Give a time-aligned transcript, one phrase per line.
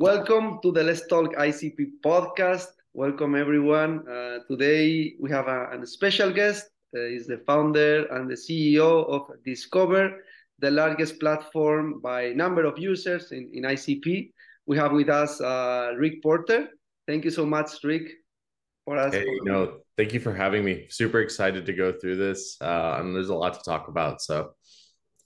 [0.00, 2.68] Welcome to the Let's Talk ICP podcast.
[2.92, 4.06] Welcome everyone.
[4.08, 6.66] Uh, today we have a, a special guest.
[6.96, 10.22] Uh, is the founder and the CEO of Discover,
[10.60, 14.30] the largest platform by number of users in, in ICP.
[14.66, 16.68] We have with us uh, Rick Porter.
[17.08, 18.08] Thank you so much, Rick,
[18.84, 19.12] for us.
[19.12, 20.86] Hey, no, thank you for having me.
[20.90, 24.22] Super excited to go through this, uh, and there's a lot to talk about.
[24.22, 24.52] So,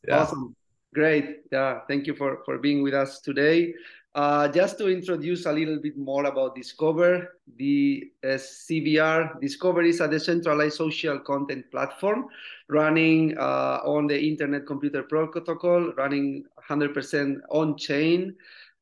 [0.09, 0.21] yeah.
[0.21, 0.57] awesome,
[0.95, 1.41] great.
[1.53, 3.75] Yeah, thank you for for being with us today.
[4.15, 10.01] Uh, just to introduce a little bit more about Discover, the uh, CVR, Discover is
[10.01, 12.27] a decentralized social content platform
[12.69, 18.35] running uh, on the Internet Computer Protocol, running 100% on-chain,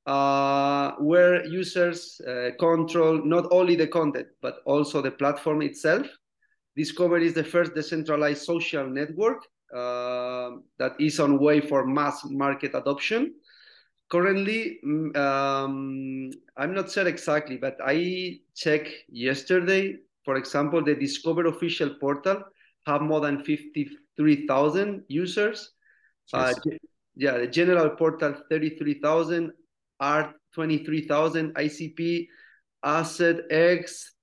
[0.07, 6.09] uh, where users uh, control not only the content, but also the platform itself.
[6.75, 12.75] Discover is the first decentralized social network uh, that is on way for mass market
[12.75, 13.35] adoption
[14.11, 21.47] currently mm, um, i'm not sure exactly but i checked yesterday for example the discover
[21.47, 22.43] official portal
[22.87, 25.73] have more than 53000 users
[26.33, 26.53] uh,
[27.17, 29.53] yeah the general portal 33000
[30.01, 32.27] art 23000 icp
[32.83, 34.15] asset x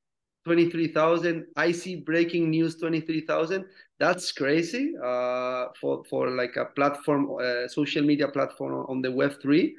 [0.48, 1.46] 23,000.
[1.58, 3.66] I see breaking news 23,000.
[4.00, 9.42] That's crazy uh, for for like a platform, uh, social media platform on the Web
[9.42, 9.76] three.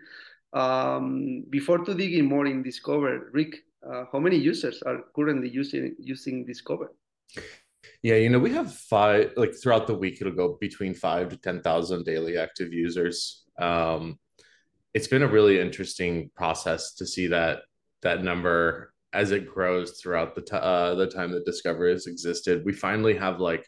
[0.52, 5.48] Um, before to dig in more in Discover, Rick, uh, how many users are currently
[5.48, 6.92] using using Discover?
[8.02, 10.20] Yeah, you know, we have five like throughout the week.
[10.20, 13.44] It'll go between five to ten thousand daily active users.
[13.58, 14.18] Um,
[14.94, 17.60] it's been a really interesting process to see that
[18.02, 22.64] that number as it grows throughout the, t- uh, the time that Discover has existed,
[22.64, 23.66] we finally have like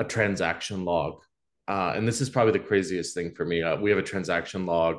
[0.00, 1.20] a transaction log.
[1.68, 3.62] Uh, and this is probably the craziest thing for me.
[3.62, 4.96] Uh, we have a transaction log,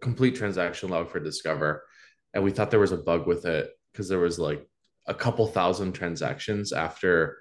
[0.00, 1.84] complete transaction log for Discover.
[2.32, 4.66] And we thought there was a bug with it because there was like
[5.06, 7.36] a couple thousand transactions after,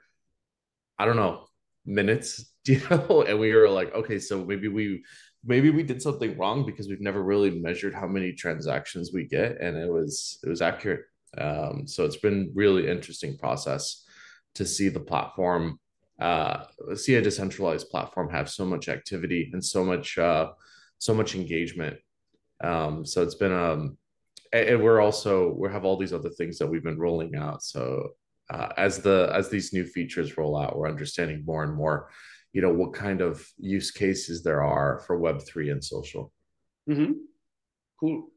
[1.00, 1.46] I don't know,
[1.86, 3.24] minutes, you know?
[3.26, 5.06] And we were like, okay, so maybe we
[5.48, 9.62] maybe we did something wrong because we've never really measured how many transactions we get
[9.62, 11.04] and it was it was accurate
[11.38, 14.06] um, so it's been really interesting process
[14.56, 15.80] to see the platform,
[16.20, 16.66] uh,
[16.96, 20.52] see a decentralized platform have so much activity and so much, uh,
[20.98, 21.98] so much engagement.
[22.64, 23.98] Um, so it's been um,
[24.53, 27.64] and we're also we have all these other things that we've been rolling out.
[27.64, 28.12] So
[28.50, 32.09] uh, as the as these new features roll out, we're understanding more and more,
[32.53, 36.32] you know, what kind of use cases there are for Web three and social.
[36.90, 37.14] Mm-hmm.
[38.00, 38.30] Cool.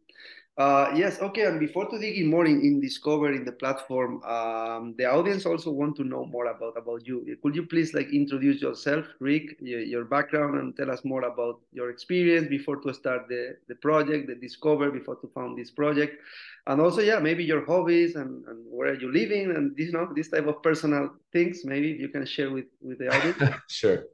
[0.59, 1.45] Uh, yes, okay.
[1.45, 5.47] And before to dig in more in, Discover in discovering the platform, um, the audience
[5.47, 7.37] also want to know more about about you.
[7.45, 11.61] Could you please like introduce yourself, Rick, your, your background, and tell us more about
[11.73, 16.21] your experience before to start the the project, the discover, before to found this project,
[16.67, 19.93] and also yeah, maybe your hobbies and, and where are you living and this you
[19.93, 21.65] know this type of personal things.
[21.65, 23.39] Maybe you can share with with the audience.
[23.69, 24.07] sure.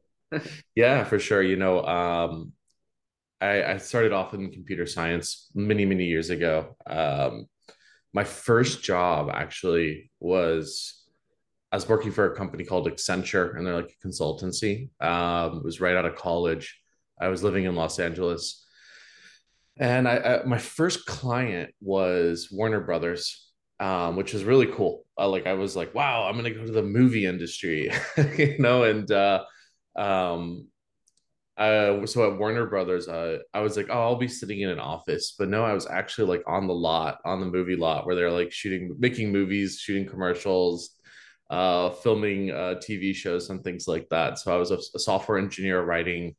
[0.75, 1.41] yeah, for sure.
[1.41, 2.53] You know, um,
[3.45, 6.77] I, I started off in computer science many, many years ago.
[6.87, 7.47] Um,
[8.13, 11.03] my first job actually was
[11.71, 14.89] I was working for a company called Accenture, and they're like a consultancy.
[15.01, 16.81] Um, it was right out of college.
[17.21, 18.65] I was living in Los Angeles,
[19.77, 23.51] and I, I my first client was Warner Brothers,
[23.81, 25.05] um, which was really cool.
[25.19, 27.91] Uh, like I was like, wow, I'm gonna go to the movie industry,
[28.39, 29.45] you know, and uh,
[29.97, 30.69] um,
[31.57, 34.81] uh so at warner brothers uh i was like oh i'll be sitting in an
[34.81, 35.35] office.
[35.39, 38.31] But no i was actually like on the lot on the movie lot where they're
[38.31, 40.91] like shooting making movies shooting commercials
[41.51, 44.39] uh filming uh tv shows and things like that.
[44.39, 46.35] So i was a, a software engineer writing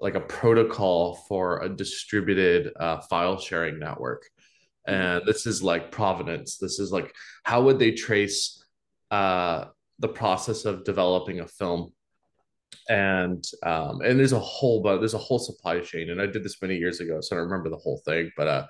[0.00, 4.24] like a protocol for a distributed uh, file sharing network.
[4.86, 8.64] And this is like provenance this is like how would they trace
[9.10, 9.66] uh
[9.98, 11.92] the process of developing a film
[12.88, 16.10] and um, and there's a whole but there's a whole supply chain.
[16.10, 18.30] And i did this many years ago so i don't remember the whole thing.
[18.36, 18.66] But uh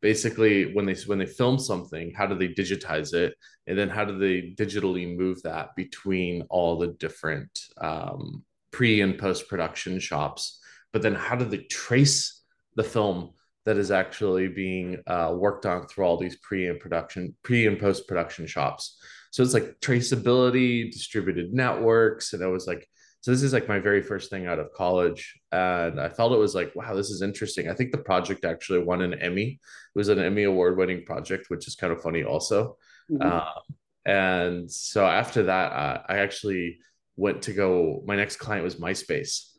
[0.00, 3.34] basically when they when they film something how do they digitize it?
[3.66, 7.50] And then how do they digitally move that between all the different
[7.80, 10.60] um, pre and post production shops?
[10.92, 12.42] But then how do they trace
[12.76, 13.30] the film
[13.64, 17.78] that is actually being uh, worked on through all these pre and production pre and
[17.78, 18.98] post production shops?
[19.30, 22.32] So it's like traceability distributed networks.
[22.32, 22.88] And it was like
[23.20, 26.38] so this is like my very first thing out of college and i felt it
[26.38, 27.68] was like wow this is interesting.
[27.68, 29.60] I think the project actually won an emmy.
[29.94, 32.76] It was an emmy award winning project which is kind of funny also.
[33.10, 33.22] Mm-hmm.
[33.22, 33.62] um,
[34.04, 36.78] and so after that uh, i actually
[37.16, 39.52] went to go my next client was myspace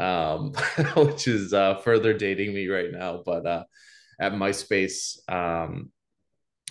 [0.00, 0.52] um,
[0.96, 3.64] which is uh, further dating me right now but uh,
[4.18, 5.90] at MySpace, um,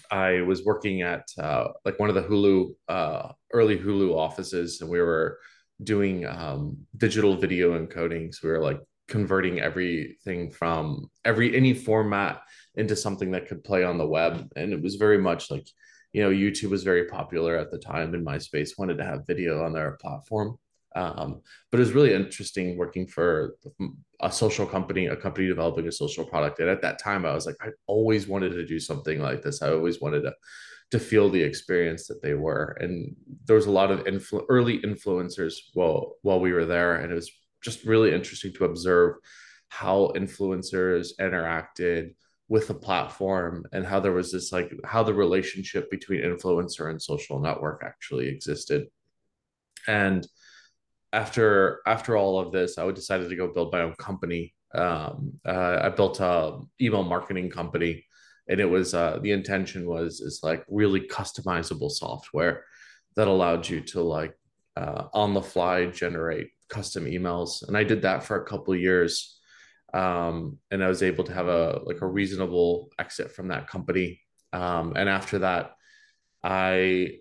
[0.09, 4.89] I was working at uh, like one of the Hulu uh, early Hulu offices, and
[4.89, 5.39] we were
[5.83, 8.33] doing um, digital video encoding.
[8.33, 12.41] So we were like converting everything from every any format
[12.75, 15.67] into something that could play on the web, and it was very much like
[16.13, 19.63] you know YouTube was very popular at the time, and MySpace wanted to have video
[19.63, 20.57] on their platform.
[20.95, 21.41] Um,
[21.71, 23.57] but it was really interesting working for
[24.21, 26.59] a social company, a company developing a social product.
[26.59, 29.61] And at that time, I was like, I always wanted to do something like this.
[29.61, 30.33] I always wanted to
[30.91, 32.77] to feel the experience that they were.
[32.79, 33.15] And
[33.45, 37.15] there was a lot of influ- early influencers while while we were there, and it
[37.15, 39.15] was just really interesting to observe
[39.69, 42.13] how influencers interacted
[42.47, 47.01] with the platform and how there was this like how the relationship between influencer and
[47.01, 48.87] social network actually existed
[49.87, 50.27] and
[51.15, 54.53] after after all of this, I decided to go build my own company.
[54.73, 58.04] Um, uh, I built a email marketing company,
[58.47, 62.63] and it was uh, the intention was is like really customizable software
[63.15, 64.37] that allowed you to like
[64.75, 69.39] uh, on the fly generate custom emails, and I did that for a couple years,
[69.93, 74.21] um, and I was able to have a like a reasonable exit from that company.
[74.53, 75.75] Um, and after that,
[76.43, 77.19] I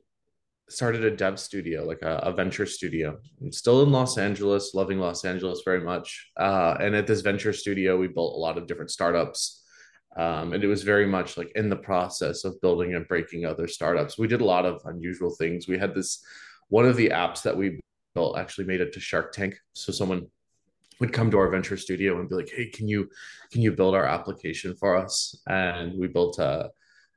[0.68, 3.18] started a dev studio, like a, a venture studio.
[3.40, 6.30] I'm still in Los Angeles, loving Los Angeles very much.
[6.36, 9.63] Uh, and at this venture studio, we built a lot of different startups.
[10.16, 13.66] Um, and it was very much like in the process of building and breaking other
[13.66, 14.18] startups.
[14.18, 15.66] We did a lot of unusual things.
[15.66, 16.22] We had this
[16.68, 17.80] one of the apps that we
[18.14, 19.56] built actually made it to Shark Tank.
[19.74, 20.26] So someone
[21.00, 23.08] would come to our venture studio and be like, "Hey, can you
[23.52, 26.68] can you build our application for us?" And we built a, uh,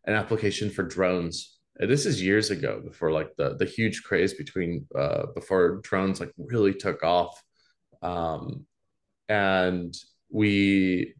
[0.06, 4.88] an application for drones this is years ago before like the the huge craze between
[4.96, 7.42] uh before drones like really took off
[8.02, 8.66] um
[9.30, 9.96] and
[10.30, 11.14] we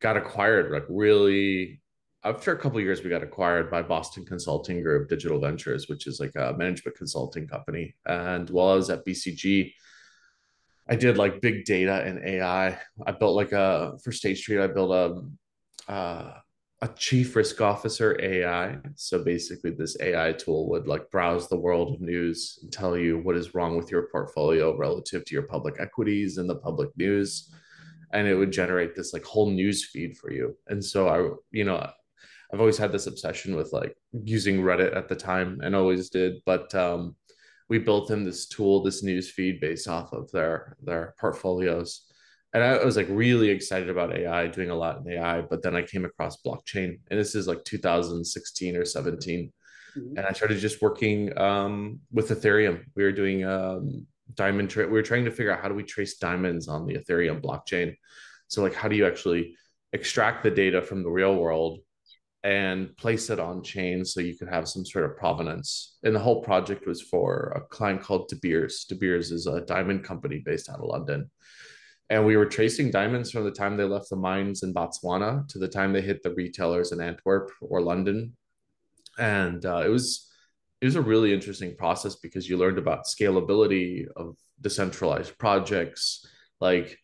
[0.00, 1.80] got acquired like really
[2.24, 6.20] after a couple years we got acquired by boston consulting group digital ventures which is
[6.20, 9.72] like a management consulting company and while i was at bcg
[10.88, 14.66] i did like big data and ai i built like a for state street i
[14.66, 16.34] built a uh,
[16.80, 18.78] a chief risk officer AI.
[18.94, 23.18] So basically, this AI tool would like browse the world of news and tell you
[23.18, 27.52] what is wrong with your portfolio relative to your public equities and the public news.
[28.12, 30.56] And it would generate this like whole news feed for you.
[30.68, 31.76] And so I, you know,
[32.52, 36.36] I've always had this obsession with like using Reddit at the time and always did.
[36.46, 37.16] But um,
[37.68, 42.08] we built them this tool, this news feed based off of their their portfolios
[42.54, 45.76] and I was like really excited about AI, doing a lot in AI, but then
[45.76, 49.52] I came across blockchain, and this is like 2016 or 17,
[49.96, 50.16] mm-hmm.
[50.16, 52.84] and I started just working um, with Ethereum.
[52.96, 55.82] We were doing um, diamond tra- we were trying to figure out how do we
[55.82, 57.94] trace diamonds on the Ethereum blockchain.
[58.48, 59.56] So like, how do you actually
[59.92, 61.80] extract the data from the real world
[62.44, 65.98] and place it on chain so you could have some sort of provenance.
[66.04, 68.84] And the whole project was for a client called De Beers.
[68.84, 71.30] De Beers is a diamond company based out of London
[72.10, 75.58] and we were tracing diamonds from the time they left the mines in Botswana to
[75.58, 78.34] the time they hit the retailers in Antwerp or London,
[79.18, 80.27] and uh, it was
[80.80, 86.26] it was a really interesting process because you learned about scalability of decentralized projects,
[86.60, 86.98] like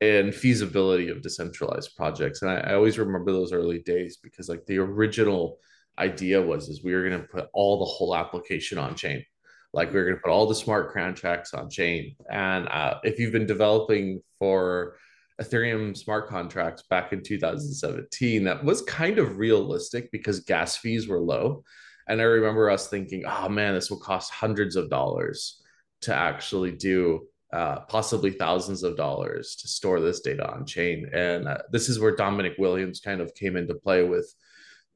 [0.00, 2.42] and feasibility of decentralized projects.
[2.42, 5.58] And I, I always remember those early days because like the original
[5.98, 9.24] idea was is we were going to put all the whole application on chain
[9.72, 12.14] like we're going to put all the smart contracts on chain.
[12.30, 14.96] And uh, if you've been developing for
[15.40, 21.20] Ethereum smart contracts back in 2017, that was kind of realistic because gas fees were
[21.20, 21.64] low.
[22.08, 25.62] And I remember us thinking, oh man, this will cost hundreds of dollars
[26.02, 31.08] to actually do, uh, possibly thousands of dollars to store this data on chain.
[31.12, 34.32] And uh, this is where Dominic Williams kind of came into play with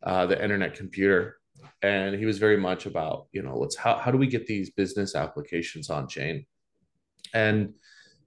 [0.03, 1.39] uh, the internet computer.
[1.83, 4.71] And he was very much about you know let's how, how do we get these
[4.71, 6.47] business applications on chain?
[7.35, 7.75] And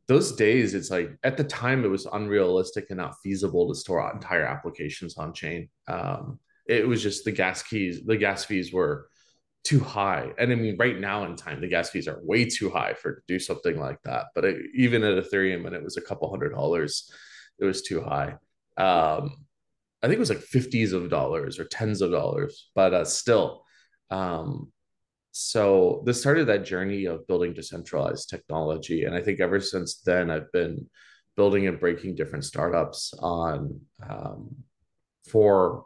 [0.07, 4.11] those days it's like at the time it was unrealistic and not feasible to store
[4.11, 5.69] entire applications on chain.
[5.87, 9.07] Um, it was just the gas keys the gas fees were
[9.63, 12.69] too high and i mean right now in time the gas fees are way too
[12.69, 15.97] high for to do something like that but it, even at ethereum when it was
[15.97, 17.11] a couple hundred dollars
[17.59, 18.35] it was too high
[18.77, 19.45] um,
[20.01, 23.65] I think it was like 50s of dollars or tens of dollars, but uh, still.
[24.09, 24.71] Um,
[25.31, 29.03] so this started that journey of building decentralized technology.
[29.03, 30.89] And I think ever since then, I've been
[31.35, 34.55] building and breaking different startups on um,
[35.29, 35.85] for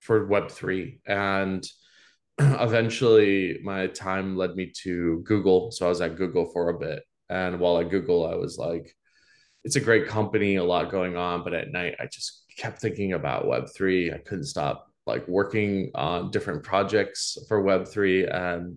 [0.00, 1.00] for Web3.
[1.06, 1.66] And
[2.38, 5.70] eventually my time led me to Google.
[5.70, 7.02] So I was at Google for a bit.
[7.28, 8.94] And while at Google, I was like,
[9.62, 13.12] it's a great company, a lot going on, but at night I just kept thinking
[13.12, 14.14] about Web3.
[14.14, 18.76] I couldn't stop like working on different projects for Web3 and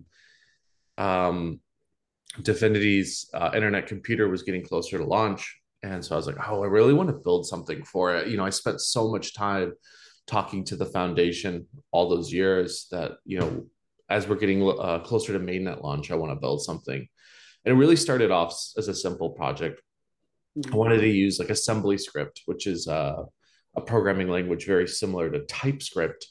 [0.98, 1.60] um,
[2.40, 5.60] Dfinity's uh, internet computer was getting closer to launch.
[5.82, 8.28] And so I was like, oh, I really want to build something for it.
[8.28, 9.74] You know, I spent so much time
[10.26, 13.66] talking to the foundation all those years that, you know,
[14.08, 17.06] as we're getting uh, closer to mainnet launch, I want to build something.
[17.64, 19.80] And it really started off as a simple project.
[20.58, 20.74] Mm-hmm.
[20.74, 23.24] I wanted to use like AssemblyScript, which is uh,
[23.76, 26.26] a programming language very similar to TypeScript,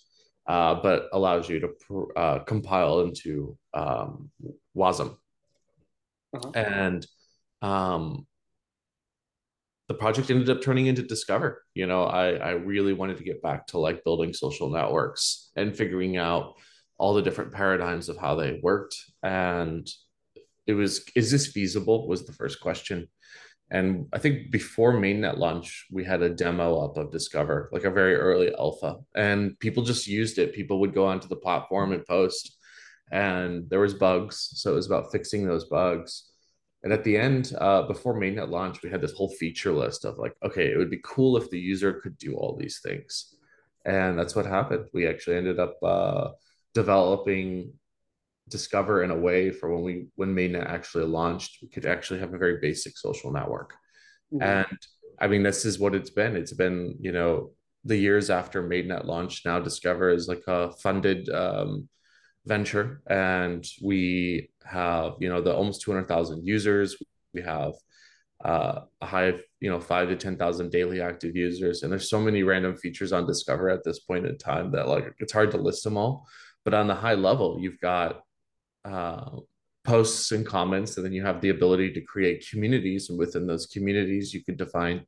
[0.47, 4.29] uh, but allows you to uh, compile into um,
[4.75, 5.15] WASM.
[6.35, 6.51] Uh-huh.
[6.51, 7.05] And
[7.62, 8.25] um,
[9.88, 11.63] the project ended up turning into Discover.
[11.74, 15.75] You know, I, I really wanted to get back to like building social networks and
[15.75, 16.54] figuring out
[16.98, 18.96] all the different paradigms of how they worked.
[19.22, 19.88] And
[20.68, 22.08] it was, is this feasible?
[22.08, 23.08] Was the first question.
[23.72, 27.90] And I think before mainnet launch, we had a demo up of Discover, like a
[27.90, 30.54] very early alpha, and people just used it.
[30.54, 32.56] People would go onto the platform and post,
[33.12, 34.50] and there was bugs.
[34.54, 36.30] So it was about fixing those bugs.
[36.84, 40.18] And at the end, uh, before mainnet launch, we had this whole feature list of
[40.18, 43.36] like, okay, it would be cool if the user could do all these things,
[43.86, 44.86] and that's what happened.
[44.94, 46.30] We actually ended up uh,
[46.74, 47.74] developing
[48.50, 52.34] discover in a way for when we when mainnet actually launched we could actually have
[52.34, 53.74] a very basic social network
[54.34, 54.44] mm-hmm.
[54.44, 54.78] and
[55.20, 57.52] i mean this is what it's been it's been you know
[57.86, 61.88] the years after mainnet launched now discover is like a funded um,
[62.45, 66.97] venture and we have you know the almost 200000 users
[67.33, 67.73] we have
[68.43, 72.43] uh, a high you know five to 10,000 daily active users and there's so many
[72.43, 75.83] random features on discover at this point in time that like it's hard to list
[75.83, 76.27] them all
[76.65, 78.21] but on the high level you've got
[78.83, 79.29] uh,
[79.83, 83.09] posts and comments, and then you have the ability to create communities.
[83.09, 85.05] And within those communities, you could define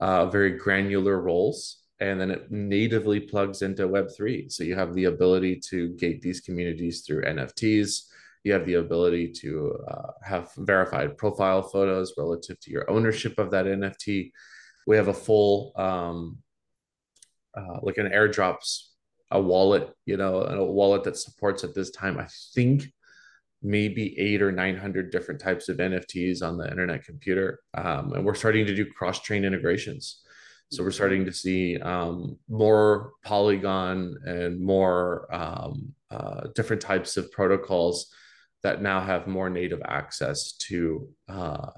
[0.00, 1.82] uh, very granular roles.
[2.10, 4.52] And then it natively plugs into Web3.
[4.52, 8.02] So you have the ability to gate these communities through NFTs.
[8.44, 13.50] You have the ability to uh, have verified profile photos relative to your ownership of
[13.52, 14.32] that NFT.
[14.86, 16.38] We have a full, um,
[17.56, 18.88] uh, like an airdrops,
[19.30, 22.92] a wallet, you know, a wallet that supports at this time, I think
[23.62, 27.60] maybe eight or 900 different types of NFTs on the internet computer.
[27.72, 30.23] Um, and we're starting to do cross chain integrations.
[30.74, 37.30] So we're starting to see um, more Polygon and more um, uh, different types of
[37.32, 38.12] protocols
[38.62, 41.70] that now have more native access to, uh,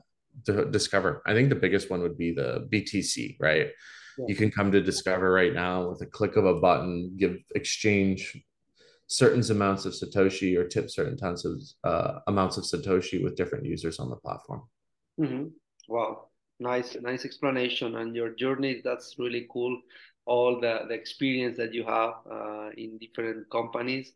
[0.46, 1.22] to discover.
[1.26, 3.68] I think the biggest one would be the BTC, right?
[4.18, 4.24] Yeah.
[4.28, 8.36] You can come to Discover right now with a click of a button, give exchange
[9.08, 13.64] certain amounts of satoshi or tip certain tons of uh, amounts of satoshi with different
[13.64, 14.62] users on the platform
[15.20, 15.44] mm-hmm.
[15.88, 16.25] wow
[16.58, 19.80] nice nice explanation and your journey that's really cool
[20.24, 24.12] all the, the experience that you have uh, in different companies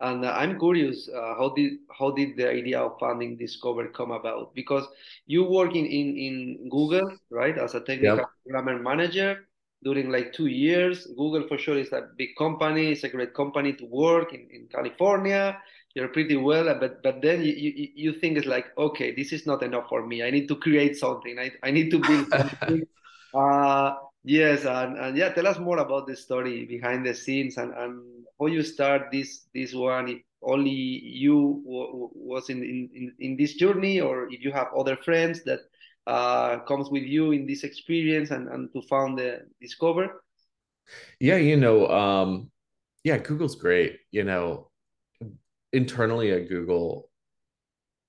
[0.00, 4.10] and uh, i'm curious uh, how did how did the idea of founding discover come
[4.10, 4.86] about because
[5.26, 8.26] you working in in, in google right as a technical yep.
[8.44, 9.46] programmer manager
[9.84, 11.06] during like two years.
[11.06, 12.92] Google for sure is a big company.
[12.92, 15.58] It's a great company to work in, in California.
[15.94, 19.46] You're pretty well, but but then you, you, you think it's like, okay, this is
[19.46, 20.22] not enough for me.
[20.22, 21.38] I need to create something.
[21.38, 22.82] I, I need to build something.
[23.32, 27.72] uh, yes, and, and yeah, tell us more about the story behind the scenes and,
[27.74, 28.02] and
[28.40, 30.08] how you start this this one.
[30.08, 35.44] If only you was in, in, in this journey, or if you have other friends
[35.44, 35.60] that
[36.06, 40.22] uh, comes with you in this experience and, and to found the discover
[41.20, 42.50] yeah you know um
[43.04, 44.70] yeah google's great you know
[45.74, 47.10] internally at google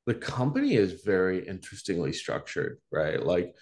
[0.05, 3.53] the company is very interestingly structured right like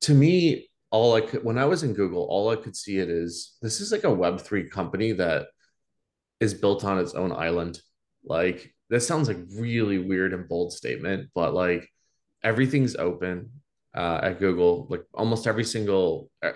[0.00, 3.10] to me all i could when i was in google all i could see it
[3.10, 5.48] is this is like a web3 company that
[6.40, 7.80] is built on its own island
[8.24, 11.88] like that sounds like really weird and bold statement but like
[12.42, 13.50] everything's open
[13.94, 14.86] uh, at Google.
[14.90, 16.52] Like almost every single, uh,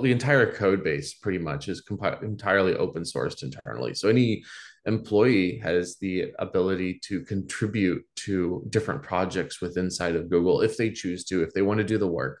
[0.00, 3.94] the entire code base pretty much is compi- entirely open sourced internally.
[3.94, 4.44] So any
[4.86, 10.90] employee has the ability to contribute to different projects within inside of Google if they
[10.90, 12.40] choose to, if they want to do the work.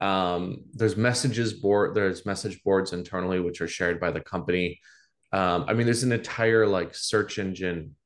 [0.00, 4.80] Um, there's messages board, there's message boards internally which are shared by the company.
[5.32, 7.96] Um, I mean, there's an entire like search engine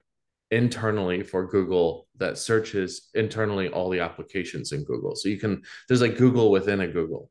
[0.50, 5.16] internally for Google that searches internally all the applications in Google.
[5.16, 7.30] So you can there's like Google within a Google,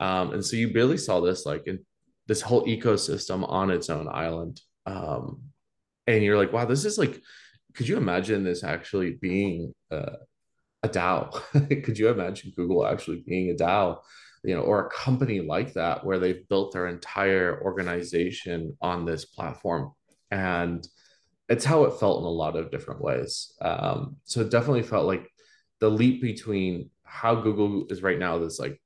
[0.00, 1.84] um, and so you really saw this like in
[2.28, 4.60] this whole ecosystem on its own island.
[4.86, 5.51] Um,
[6.16, 7.20] and you're like, wow, this is like,
[7.74, 10.16] could you imagine this actually being uh,
[10.82, 11.32] a DAO?
[11.84, 13.98] could you imagine Google actually being a DAO?
[14.44, 19.24] you know, or a company like that where they've built their entire organization on this
[19.24, 19.92] platform.
[20.30, 20.86] And
[21.48, 23.52] it's how it felt in a lot of different ways.
[23.60, 25.28] Um, so it definitely felt like
[25.80, 28.80] the leap between how Google is right now, this like,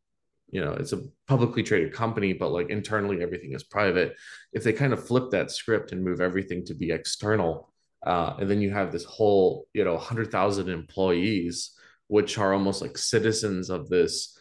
[0.48, 4.16] you know, it's a publicly traded company, but like internally everything is private.
[4.52, 7.72] If they kind of flip that script and move everything to be external,
[8.04, 11.72] uh, and then you have this whole, you know, 100,000 employees,
[12.06, 14.38] which are almost like citizens of this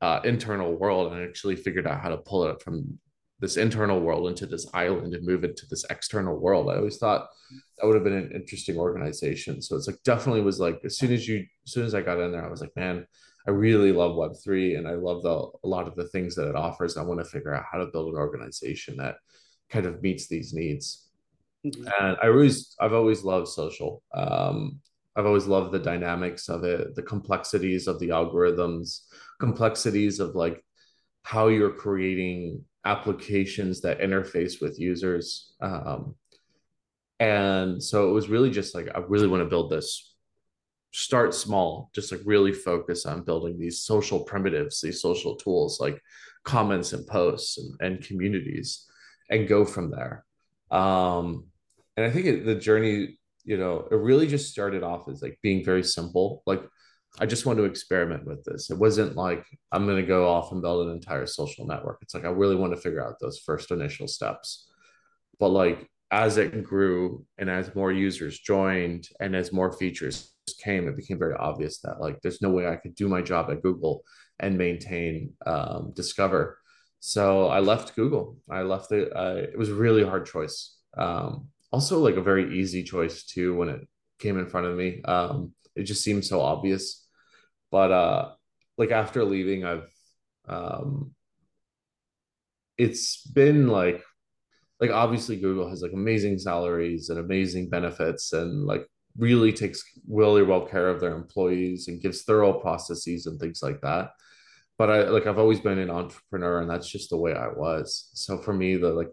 [0.00, 2.98] uh, internal world and actually figured out how to pull it from
[3.38, 6.70] this internal world into this island and move it to this external world.
[6.70, 7.28] I always thought
[7.76, 9.60] that would have been an interesting organization.
[9.60, 12.20] So it's like definitely was like as soon as you as soon as I got
[12.20, 13.04] in there, I was like, man,
[13.46, 16.48] I really love Web three and I love the a lot of the things that
[16.48, 16.96] it offers.
[16.96, 19.16] I want to figure out how to build an organization that
[19.70, 21.08] kind of meets these needs.
[21.66, 21.88] Mm-hmm.
[22.00, 24.02] And I always I've always loved social.
[24.14, 24.80] Um,
[25.14, 29.00] I've always loved the dynamics of it, the complexities of the algorithms,
[29.40, 30.64] complexities of like
[31.22, 35.52] how you're creating applications that interface with users.
[35.60, 36.14] Um,
[37.20, 40.11] and so it was really just like, I really want to build this.
[40.92, 46.00] Start small, just like really focus on building these social primitives, these social tools like
[46.44, 48.86] comments and posts and, and communities,
[49.30, 50.24] and go from there.
[50.70, 51.46] Um,
[51.96, 55.38] and I think it, the journey you know, it really just started off as like
[55.42, 56.42] being very simple.
[56.46, 56.62] Like,
[57.20, 58.70] I just want to experiment with this.
[58.70, 61.98] It wasn't like I'm going to go off and build an entire social network.
[62.02, 64.70] It's like I really want to figure out those first initial steps.
[65.38, 70.31] But like as it grew and as more users joined and as more features
[70.62, 73.50] came, it became very obvious that like there's no way I could do my job
[73.50, 74.02] at Google
[74.40, 76.58] and maintain um, Discover.
[77.00, 78.36] So I left Google.
[78.50, 79.10] I left it.
[79.14, 80.76] Uh, it was really hard choice.
[80.96, 83.80] Um, also like a very easy choice too when it
[84.18, 85.02] came in front of me.
[85.04, 87.06] Um, it just seemed so obvious.
[87.70, 88.32] But uh,
[88.78, 89.88] like after leaving, I've
[90.48, 91.14] um,
[92.78, 94.02] it's been like
[94.80, 100.42] like obviously Google has like amazing salaries and amazing benefits and like really takes really
[100.42, 104.10] well care of their employees and gives thorough processes and things like that.
[104.78, 108.10] But I like I've always been an entrepreneur and that's just the way I was.
[108.14, 109.10] So for me, the like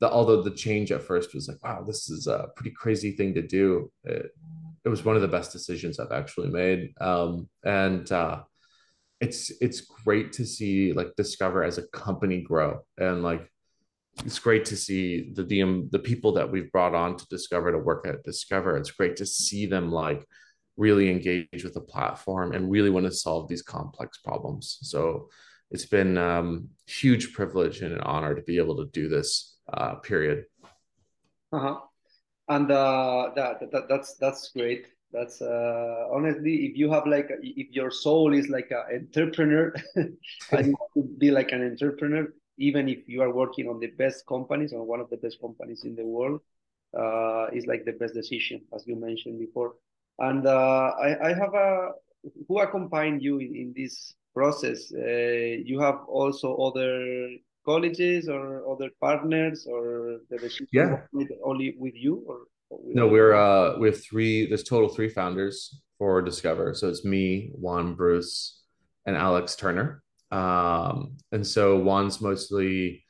[0.00, 3.34] the although the change at first was like, wow, this is a pretty crazy thing
[3.34, 3.90] to do.
[4.04, 4.30] It,
[4.84, 6.92] it was one of the best decisions I've actually made.
[7.00, 8.42] Um, and uh,
[9.20, 13.50] it's it's great to see like Discover as a company grow and like
[14.24, 17.78] it's great to see the the, the people that we've brought on to Discover to
[17.78, 18.76] work at Discover.
[18.76, 20.26] It's great to see them like
[20.76, 24.78] really engage with the platform and really want to solve these complex problems.
[24.82, 25.28] So
[25.70, 29.96] it's been um, huge privilege and an honor to be able to do this uh,
[29.96, 30.44] period.
[31.52, 31.78] Uh-huh.
[32.48, 34.86] And uh, that, that that's that's great.
[35.12, 39.74] That's uh, honestly, if you have like, if your soul is like an entrepreneur,
[40.52, 44.72] and you be like an entrepreneur, even if you are working on the best companies
[44.72, 46.40] or one of the best companies in the world,
[46.98, 49.74] uh, is like the best decision, as you mentioned before.
[50.18, 51.90] And uh, I, I have a
[52.48, 54.92] who accompanied you in, in this process.
[54.92, 57.28] Uh, you have also other
[57.66, 61.00] colleges or other partners or the decision yeah.
[61.44, 62.38] only with you or,
[62.70, 67.04] with no we're uh we have three there's total three founders for discover so it's
[67.04, 68.62] me juan bruce
[69.04, 73.04] and alex turner um and so juan's mostly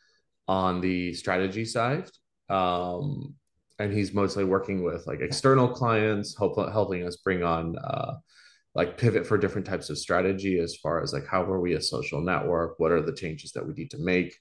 [0.48, 2.08] on the strategy side.
[2.48, 3.34] Um
[3.78, 8.14] and he's mostly working with like external clients help, helping us bring on uh
[8.74, 11.80] like pivot for different types of strategy as far as like how are we a
[11.80, 12.78] social network?
[12.78, 14.36] What are the changes that we need to make?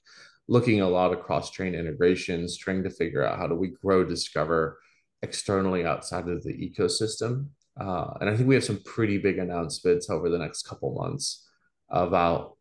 [0.46, 4.04] Looking a lot of cross chain integrations trying to figure out how do we grow
[4.04, 4.78] discover
[5.22, 7.48] externally outside of the ecosystem.
[7.78, 11.46] Uh, and i think we have some pretty big announcements over the next couple months
[11.90, 12.55] about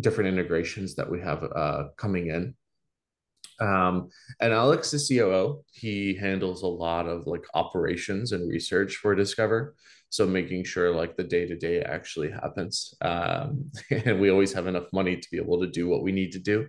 [0.00, 2.54] different integrations that we have uh, coming in
[3.62, 4.08] um,
[4.40, 5.62] and Alex is COO.
[5.72, 9.74] He handles a lot of like operations and research for Discover.
[10.08, 12.94] So making sure like the day to day actually happens.
[13.00, 16.32] Um, and we always have enough money to be able to do what we need
[16.32, 16.68] to do.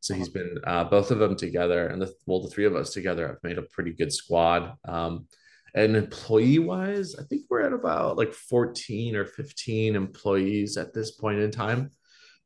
[0.00, 2.92] So he's been uh, both of them together, and the well, the three of us
[2.92, 4.72] together have made a pretty good squad.
[4.84, 5.28] Um,
[5.76, 11.12] and employee wise, I think we're at about like 14 or 15 employees at this
[11.12, 11.92] point in time.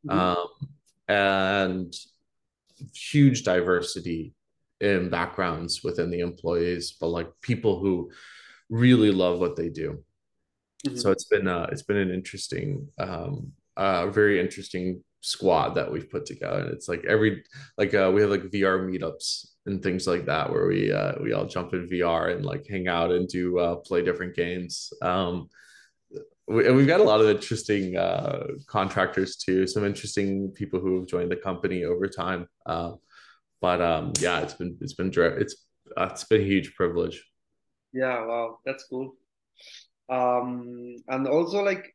[0.08, 0.18] Mm-hmm.
[0.18, 0.48] Um,
[1.08, 1.94] and
[2.94, 4.34] huge diversity
[4.80, 8.10] in backgrounds within the employees, but like people who
[8.68, 10.02] really love what they do.
[10.86, 10.96] Mm-hmm.
[10.96, 16.10] So it's been uh, it's been an interesting, um, uh, very interesting squad that we've
[16.10, 16.60] put together.
[16.60, 17.44] And it's like every
[17.78, 21.32] like uh, we have like VR meetups and things like that where we uh, we
[21.32, 24.92] all jump in VR and like hang out and do uh, play different games.
[25.02, 25.48] Um,
[26.48, 29.66] we, we've got a lot of interesting uh, contractors too.
[29.66, 32.48] Some interesting people who have joined the company over time.
[32.64, 32.92] Uh,
[33.60, 37.24] but um, yeah, it's been it's been it's uh, it's been a huge privilege.
[37.92, 39.16] Yeah, wow, that's cool.
[40.08, 41.94] Um, and also like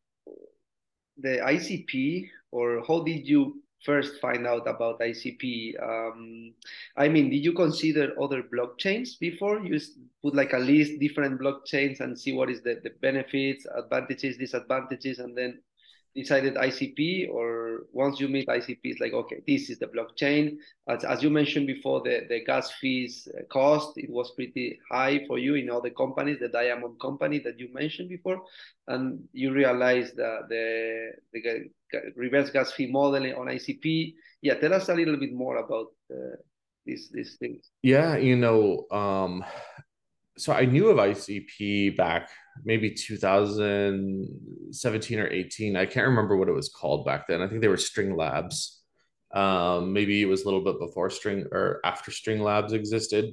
[1.17, 5.81] the ICP, or how did you first find out about ICP?
[5.81, 6.53] Um,
[6.97, 9.59] I mean, did you consider other blockchains before?
[9.59, 9.79] You
[10.21, 15.19] put like a list different blockchains and see what is the, the benefits, advantages, disadvantages,
[15.19, 15.59] and then
[16.15, 20.57] decided ICP or once you meet ICP, it's like, okay, this is the blockchain.
[20.87, 25.37] As, as you mentioned before, the, the gas fees cost, it was pretty high for
[25.37, 28.41] you in all the companies, the diamond company that you mentioned before.
[28.87, 31.69] And you realize that the, the
[32.15, 34.13] reverse gas fee model on ICP.
[34.41, 36.35] Yeah, tell us a little bit more about uh,
[36.85, 37.69] these, these things.
[37.81, 39.43] Yeah, you know, um,
[40.37, 42.29] so I knew of ICP back
[42.63, 45.75] maybe 2017 or 18.
[45.75, 47.41] I can't remember what it was called back then.
[47.41, 48.81] I think they were String Labs.
[49.33, 53.31] Um, maybe it was a little bit before String or after String Labs existed.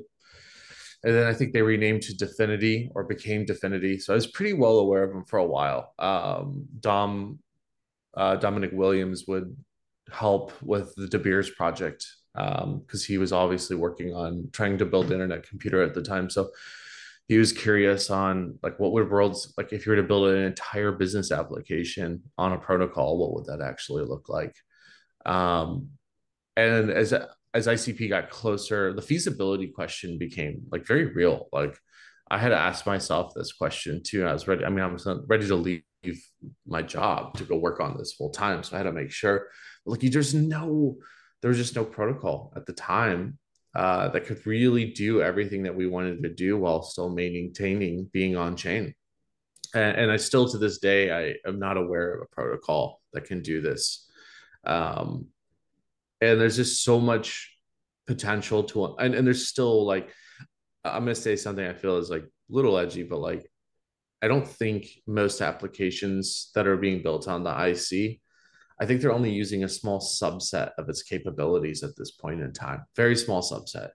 [1.05, 4.03] And then I think they renamed to Dfinity or became Dfinity.
[4.03, 5.95] So I was pretty well aware of them for a while.
[5.99, 7.39] Um, Dom,
[8.17, 9.57] uh, Dominic Williams would
[10.11, 14.85] help with the De Beers project because um, he was obviously working on trying to
[14.85, 16.31] build internet computer at the time.
[16.31, 16.51] So
[17.29, 20.43] he was curious on like what would worlds like if you were to build an
[20.45, 24.57] entire business application on a protocol what would that actually look like?
[25.27, 25.91] Um,
[26.57, 27.13] and as
[27.55, 31.49] as icp got closer the feasibility question became like very real.
[31.53, 31.79] Like
[32.31, 35.07] i had to ask myself this question too i was ready i mean i was
[35.29, 35.83] ready to leave
[36.67, 39.49] my job to go work on this full time so i had to make sure
[39.87, 40.97] like there's no
[41.41, 43.39] there was just no protocol at the time
[43.79, 48.35] uh, that could really do everything that we wanted to do while still maintaining being
[48.35, 48.93] on chain.
[49.73, 53.27] And, and I still to this day I am not aware of a protocol that
[53.27, 54.11] can do this.
[54.65, 55.27] Um,
[56.21, 57.57] and there's just so much
[58.09, 60.13] potential to and, and there's still like
[60.85, 63.49] I'm gonna say something I feel is like a little edgy, but like
[64.21, 68.19] I don't think most applications that are being built on the IC
[68.81, 72.53] I think they're only using a small subset of its capabilities at this point in
[72.53, 73.91] time, very small subset.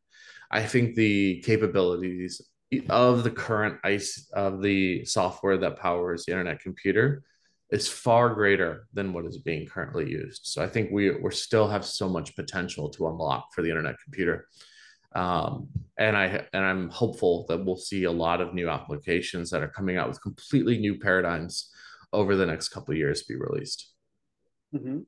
[0.52, 2.41] I think the capabilities
[2.89, 7.24] of the current ice of the software that powers the internet computer
[7.72, 10.41] is far greater than what is being currently used.
[10.43, 13.96] So I think we we still have so much potential to unlock for the internet
[14.04, 14.48] computer.
[15.15, 19.63] Um, and I and I'm hopeful that we'll see a lot of new applications that
[19.63, 21.72] are coming out with completely new paradigms
[22.12, 23.92] over the next couple years be released.
[24.73, 24.99] Mm-hmm.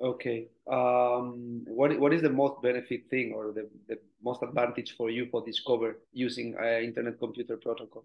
[0.00, 0.48] Okay.
[0.70, 5.28] Um, what what is the most benefit thing or the, the most advantage for you
[5.30, 8.04] for Discover using uh, Internet Computer Protocol?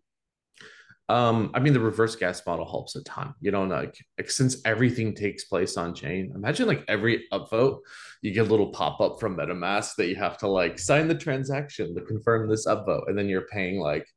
[1.09, 3.33] Um, I mean, the reverse gas model helps a ton.
[3.41, 7.79] You know, like, like since everything takes place on chain, imagine like every upvote,
[8.21, 11.15] you get a little pop up from MetaMask that you have to like sign the
[11.15, 14.07] transaction to confirm this upvote, and then you're paying like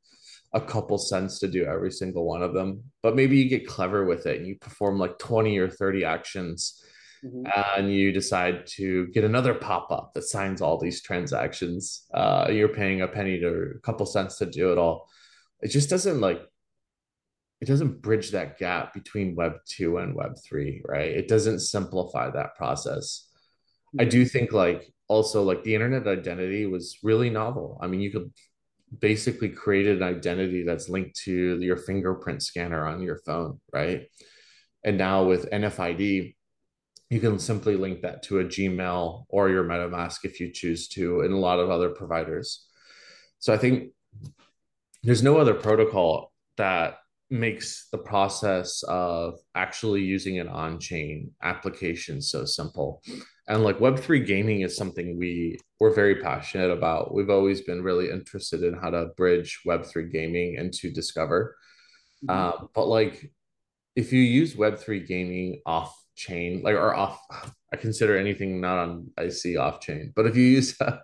[0.54, 2.82] a couple cents to do every single one of them.
[3.02, 6.82] But maybe you get clever with it and you perform like 20 or 30 actions
[7.24, 7.46] mm-hmm.
[7.76, 12.06] and you decide to get another pop up that signs all these transactions.
[12.12, 15.08] Uh, you're paying a penny to a couple cents to do it all.
[15.60, 16.42] It just doesn't like,
[17.60, 21.08] it doesn't bridge that gap between Web 2 and Web 3, right?
[21.08, 23.28] It doesn't simplify that process.
[23.94, 24.00] Mm-hmm.
[24.02, 27.78] I do think like also like the internet identity was really novel.
[27.80, 28.32] I mean, you could
[29.00, 34.08] basically created an identity that's linked to your fingerprint scanner on your phone, right?
[34.84, 36.34] And now with NFID,
[37.10, 41.20] you can simply link that to a Gmail or your MetaMask if you choose to,
[41.20, 42.66] and a lot of other providers.
[43.38, 43.90] So I think
[45.02, 52.44] there's no other protocol that makes the process of actually using an on-chain application so
[52.44, 53.02] simple
[53.48, 58.10] and like web3 gaming is something we we're very passionate about we've always been really
[58.10, 61.56] interested in how to bridge web3 gaming into discover
[62.24, 62.30] mm-hmm.
[62.30, 63.30] um, but like
[63.96, 67.20] if you use web3 gaming off chain like or off
[67.72, 70.98] i consider anything not on ic off chain but if you use uh,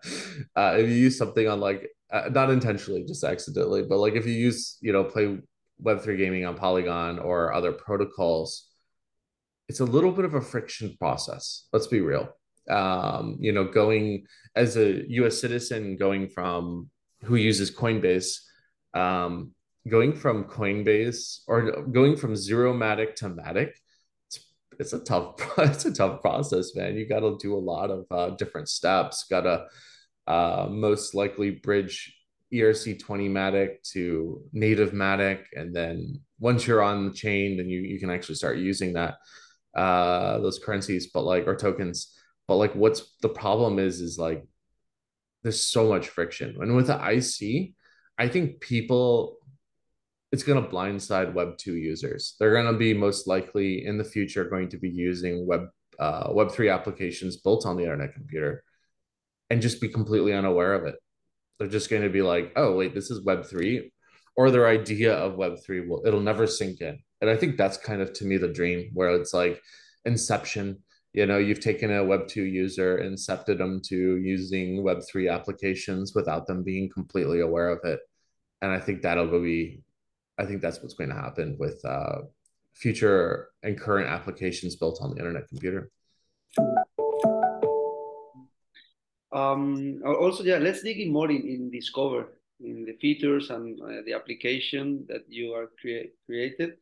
[0.55, 4.33] if you use something on like uh, not intentionally just accidentally but like if you
[4.33, 5.39] use you know play
[5.83, 8.68] web3 gaming on polygon or other protocols
[9.69, 11.69] it's a little bit of a friction process.
[11.73, 12.29] Let's be real.
[12.71, 15.41] Um, you know, going as a U.S.
[15.41, 16.91] citizen, going from
[17.23, 18.39] who uses Coinbase,
[18.95, 19.53] um,
[19.89, 23.73] going from Coinbase or going from zero matic to matic,
[24.27, 24.47] it's,
[24.79, 26.97] it's a tough it's a tough process, man.
[26.97, 29.25] You got to do a lot of uh, different steps.
[29.31, 29.67] Got to
[30.27, 32.15] uh, most likely bridge
[32.53, 35.45] ERC20 Matic to native Matic.
[35.55, 39.17] And then once you're on the chain, then you, you can actually start using that,
[39.79, 42.13] uh, those currencies, but like, or tokens.
[42.49, 44.45] But like, what's the problem is, is like,
[45.43, 46.57] there's so much friction.
[46.61, 47.75] And with the IC,
[48.19, 49.37] I think people,
[50.33, 52.35] it's going to blindside Web2 users.
[52.41, 55.69] They're going to be most likely in the future going to be using Web
[56.01, 58.65] uh, Web3 applications built on the internet computer
[59.51, 60.97] and just be completely unaware of it.
[61.59, 63.91] They're just going to be like, oh, wait, this is Web3.
[64.37, 66.99] Or their idea of Web3 will, it'll never sink in.
[67.21, 69.61] And I think that's kind of to me the dream where it's like
[70.05, 70.79] inception.
[71.13, 76.63] You know, you've taken a Web2 user, incepted them to using Web3 applications without them
[76.63, 78.01] being completely aware of it.
[78.63, 79.83] And I think that'll be,
[80.39, 82.21] I think that's what's going to happen with uh,
[82.75, 85.91] future and current applications built on the internet computer.
[89.33, 94.03] Um, also, yeah, let's dig in more in, in Discover, in the features and uh,
[94.05, 96.75] the application that you are crea- created.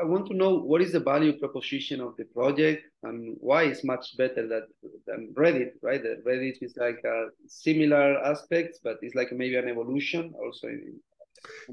[0.00, 3.84] I want to know what is the value proposition of the project and why it's
[3.84, 4.62] much better that,
[5.06, 6.02] than Reddit, right?
[6.02, 10.68] That Reddit is like a similar aspects, but it's like maybe an evolution also.
[10.68, 11.00] In,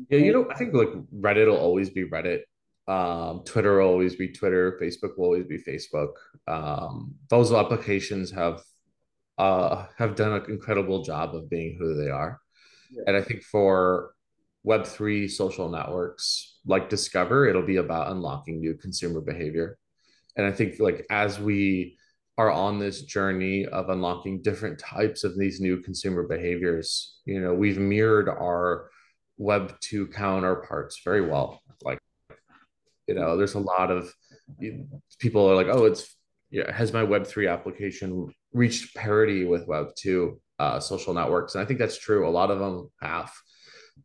[0.09, 2.41] yeah, you know, I think like Reddit will always be Reddit.
[2.87, 4.77] Um, Twitter will always be Twitter.
[4.81, 6.13] Facebook will always be Facebook.
[6.47, 8.61] Um, those applications have
[9.37, 12.41] uh, have done an incredible job of being who they are.
[12.89, 13.03] Yeah.
[13.07, 14.13] And I think for
[14.65, 19.77] Web3 social networks like Discover, it'll be about unlocking new consumer behavior.
[20.35, 21.97] And I think like as we
[22.37, 27.53] are on this journey of unlocking different types of these new consumer behaviors, you know,
[27.53, 28.89] we've mirrored our
[29.39, 31.61] Web2 counterparts very well.
[31.83, 31.99] Like,
[33.07, 34.13] you know, there's a lot of
[35.19, 36.15] people are like, oh, it's
[36.51, 41.55] yeah, has my Web3 application reached parity with Web2 uh, social networks?
[41.55, 42.27] And I think that's true.
[42.27, 43.31] A lot of them have.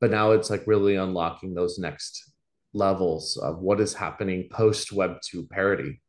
[0.00, 2.32] But now it's like really unlocking those next
[2.72, 6.00] levels of what is happening post Web2 parity.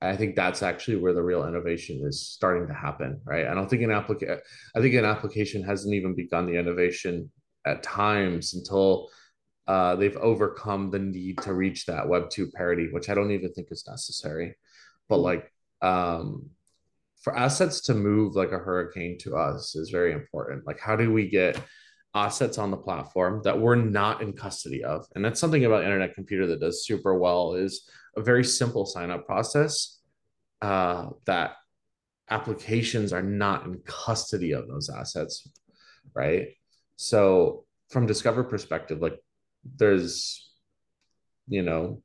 [0.00, 3.46] And I think that's actually where the real innovation is starting to happen, right?
[3.46, 4.38] I don't think an application,
[4.74, 7.30] I think an application hasn't even begun the innovation
[7.66, 9.08] at times until
[9.66, 13.68] uh, they've overcome the need to reach that Web2 parity, which I don't even think
[13.70, 14.56] is necessary.
[15.08, 15.50] But like
[15.82, 16.50] um,
[17.26, 20.64] for assets to move like a hurricane to us is very important.
[20.64, 21.60] Like, how do we get
[22.14, 25.04] assets on the platform that we're not in custody of?
[25.12, 29.10] And that's something about Internet Computer that does super well is a very simple sign
[29.10, 29.98] up process
[30.62, 31.56] uh, that
[32.30, 35.48] applications are not in custody of those assets,
[36.14, 36.50] right?
[36.94, 39.18] So from Discover perspective, like
[39.64, 40.48] there's,
[41.48, 42.04] you know,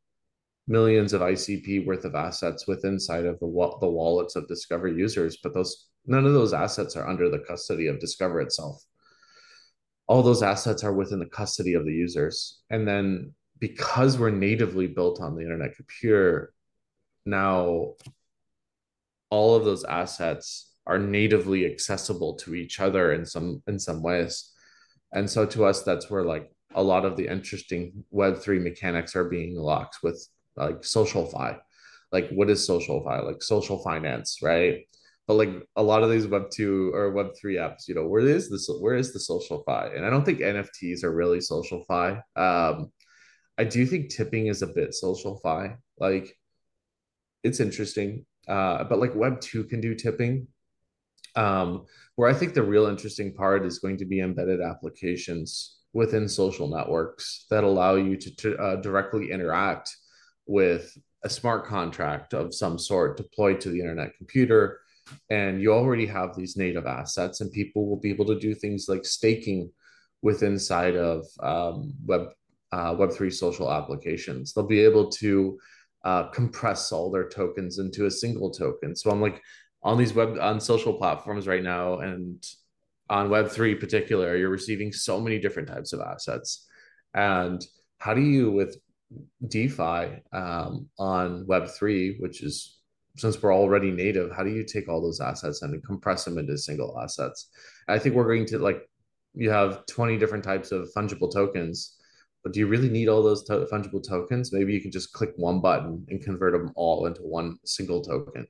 [0.67, 4.89] millions of ICP worth of assets within inside of the wa- the wallets of Discover
[4.89, 8.83] users, but those none of those assets are under the custody of Discover itself.
[10.07, 14.87] All those assets are within the custody of the users, and then because we're natively
[14.87, 16.53] built on the internet computer,
[17.25, 17.93] now
[19.29, 24.51] all of those assets are natively accessible to each other in some in some ways.
[25.13, 29.25] And so to us, that's where like a lot of the interesting Web3 mechanics are
[29.29, 31.57] being locked with like social fi
[32.11, 33.19] like what is social fi?
[33.19, 34.85] Like social finance right?
[35.27, 38.25] But like a lot of these web 2 or web 3 apps you know where
[38.25, 39.87] is this where is the social fi?
[39.87, 42.21] And i don't think nfts are really social fi.
[42.35, 42.91] Um
[43.57, 45.75] i do think tipping is a bit social fi.
[45.97, 46.37] Like
[47.43, 48.25] it's interesting.
[48.47, 50.47] Uh but like web 2 can do tipping.
[51.35, 51.85] Um
[52.15, 56.67] where i think the real interesting part is going to be embedded applications within social
[56.67, 59.93] networks that allow you to, to uh, directly interact
[60.45, 64.79] with a smart contract of some sort deployed to the internet computer.
[65.29, 68.85] And you already have these native assets and people will be able to do things
[68.87, 69.71] like staking
[70.21, 72.29] with inside of um, web
[72.71, 74.53] uh, web3 social applications.
[74.53, 75.59] They'll be able to
[76.05, 78.95] uh, compress all their tokens into a single token.
[78.95, 79.41] So i'm like
[79.83, 82.43] on these web on social platforms right now and
[83.09, 86.67] on web3 particular you're receiving so many different types of assets.
[87.13, 87.63] And
[87.97, 88.77] how do you with
[89.47, 92.79] DeFi um, on Web3, which is
[93.17, 96.57] since we're already native, how do you take all those assets and compress them into
[96.57, 97.49] single assets?
[97.87, 98.81] I think we're going to like,
[99.33, 101.97] you have 20 different types of fungible tokens,
[102.43, 104.53] but do you really need all those to- fungible tokens?
[104.53, 108.47] Maybe you can just click one button and convert them all into one single token.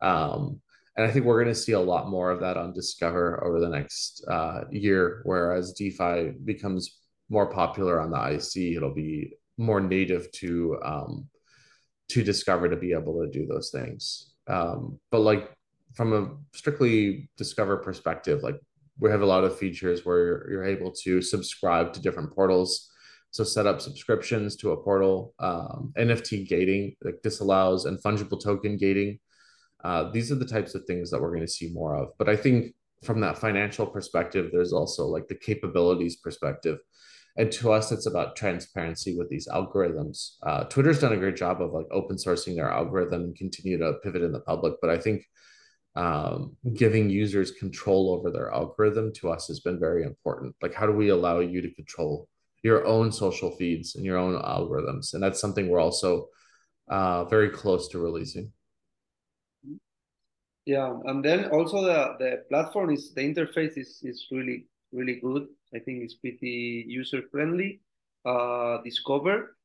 [0.00, 0.60] Um,
[0.96, 3.58] and I think we're going to see a lot more of that on Discover over
[3.58, 9.80] the next uh, year, whereas DeFi becomes more popular on the IC, it'll be more
[9.80, 11.28] native to um,
[12.08, 14.32] to discover to be able to do those things.
[14.46, 15.50] Um, but like
[15.94, 18.58] from a strictly discover perspective, like
[18.98, 22.90] we have a lot of features where you're, able to subscribe to different portals.
[23.30, 28.76] So set up subscriptions to a portal, um, NFT gating like disallows and fungible token
[28.76, 29.18] gating.
[29.82, 32.10] Uh, these are the types of things that we're going to see more of.
[32.16, 36.78] But I think from that financial perspective, there's also like the capabilities perspective.
[37.36, 40.36] And to us, it's about transparency with these algorithms.
[40.42, 43.94] Uh, Twitter's done a great job of like open sourcing their algorithm and continue to
[44.04, 44.74] pivot in the public.
[44.80, 45.24] But I think
[45.96, 50.54] um, giving users control over their algorithm to us has been very important.
[50.62, 52.28] Like, how do we allow you to control
[52.62, 55.14] your own social feeds and your own algorithms?
[55.14, 56.28] And that's something we're also
[56.88, 58.52] uh, very close to releasing.
[60.66, 65.48] Yeah, and then also the the platform is the interface is is really really good.
[65.74, 67.80] I think it's pretty user friendly.
[68.24, 69.56] Uh, Discover.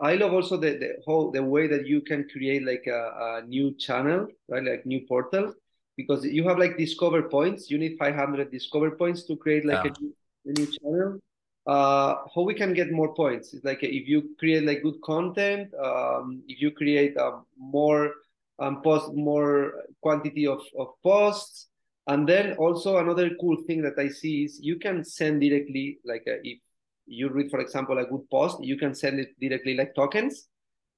[0.00, 3.46] I love also the the whole the way that you can create like a, a
[3.46, 4.62] new channel, right?
[4.62, 5.54] Like new portal,
[5.96, 7.70] because you have like discover points.
[7.70, 9.90] You need 500 discover points to create like yeah.
[9.90, 10.14] a, new,
[10.46, 11.18] a new channel.
[11.66, 13.52] Uh, how we can get more points?
[13.52, 18.14] It's like if you create like good content, um, if you create um, more
[18.58, 21.68] um, post more quantity of, of posts.
[22.08, 26.24] And then also another cool thing that I see is you can send directly, like
[26.26, 26.58] uh, if
[27.06, 30.48] you read, for example, a good post, you can send it directly like tokens.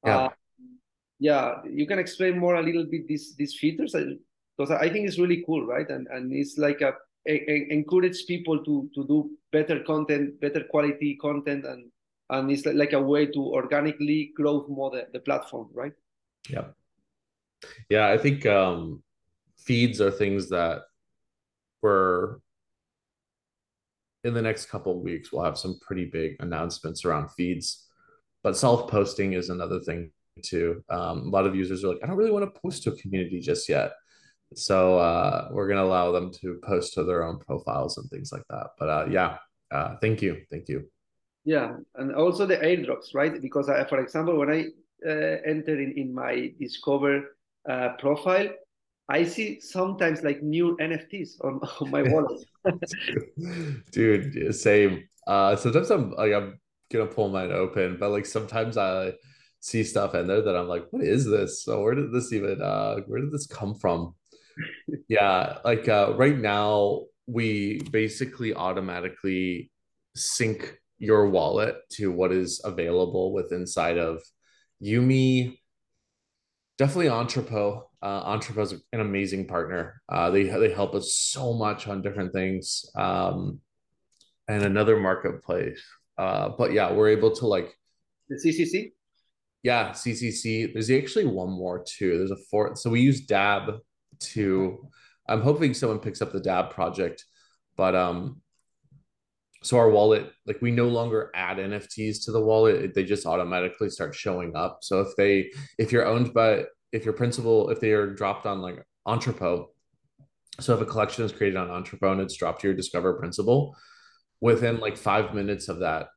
[0.05, 0.17] Yeah.
[0.17, 0.29] Uh,
[1.19, 3.95] yeah, you can explain more a little bit these these features
[4.57, 5.89] because I think it's really cool, right?
[5.91, 6.95] And and it's like a,
[7.29, 11.91] a, a encourage people to to do better content, better quality content, and
[12.31, 15.93] and it's like a way to organically grow more the, the platform, right?
[16.49, 16.69] Yeah.
[17.91, 19.03] Yeah, I think um,
[19.59, 20.85] feeds are things that
[21.83, 22.37] we're
[24.25, 25.33] in the next couple of weeks.
[25.33, 27.87] We'll have some pretty big announcements around feeds,
[28.43, 30.11] but self posting is another thing
[30.43, 30.83] too.
[30.89, 32.97] Um, a lot of users are like, I don't really want to post to a
[32.97, 33.93] community just yet.
[34.55, 38.43] So uh, we're gonna allow them to post to their own profiles and things like
[38.51, 38.69] that.
[38.79, 39.39] But uh, yeah,
[39.71, 40.89] uh, thank you, thank you.
[41.45, 43.41] Yeah, and also the airdrops, right?
[43.41, 44.67] Because I, for example, when I
[45.07, 47.37] uh, enter in, in my Discover
[47.69, 48.49] uh, profile,
[49.11, 52.45] I see sometimes like new NFTs on, on my wallet.
[53.93, 55.05] Dude, same.
[55.27, 56.59] Uh, sometimes I'm like I'm
[56.93, 59.13] gonna pull mine open, but like sometimes I
[59.61, 61.65] see stuff in there that I'm like, what is this?
[61.65, 64.15] So where did this even uh where did this come from?
[65.09, 69.71] yeah, like uh right now we basically automatically
[70.15, 74.23] sync your wallet to what is available with inside of
[74.83, 75.59] Yumi
[76.81, 77.83] definitely Entrepot.
[78.03, 80.01] Uh, Entrepot is an amazing partner.
[80.09, 82.87] Uh, they they help us so much on different things.
[82.97, 83.61] Um,
[84.49, 85.81] and another marketplace.
[86.17, 87.77] Uh, but yeah, we're able to like
[88.31, 88.93] the CCC.
[89.63, 90.73] Yeah, CCC.
[90.73, 92.17] There's actually one more too.
[92.17, 92.79] There's a fourth.
[92.79, 93.75] So we use Dab
[94.33, 94.89] to.
[95.29, 97.27] I'm hoping someone picks up the Dab project,
[97.77, 98.41] but um,
[99.63, 102.95] so our wallet like we no longer add nfts to the wallet.
[102.95, 104.79] They just automatically start showing up.
[104.83, 108.61] So if they if you're owned by if your principal if they are dropped on
[108.61, 109.67] like entrepot
[110.59, 113.77] so if a collection is created on entrepot and it's dropped to your discover principal
[114.41, 116.09] within like five minutes of that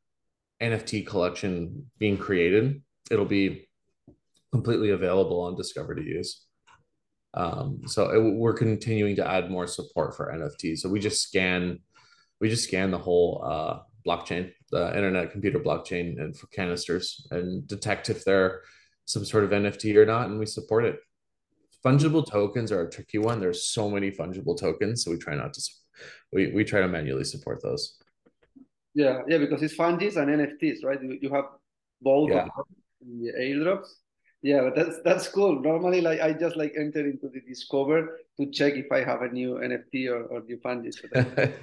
[0.61, 3.67] nft collection being created it'll be
[4.51, 6.45] completely available on discover to use.
[7.33, 11.79] Um, so it, we're continuing to add more support for nfts so we just scan
[12.39, 17.67] we just scan the whole uh, blockchain, the internet computer blockchain, and for canisters and
[17.67, 18.61] detect if they're
[19.05, 20.97] some sort of NFT or not, and we support it.
[21.85, 23.39] Fungible tokens are a tricky one.
[23.39, 25.61] There's so many fungible tokens, so we try not to.
[26.31, 27.97] We we try to manually support those.
[28.95, 31.01] Yeah, yeah, because it's fungis and NFTs, right?
[31.01, 31.45] You, you have
[32.01, 32.47] both yeah.
[33.01, 33.87] the airdrops
[34.43, 35.59] yeah but that's that's cool.
[35.61, 39.29] Normally like i just like enter into the discover to check if i have a
[39.29, 40.91] new nft or, or new funding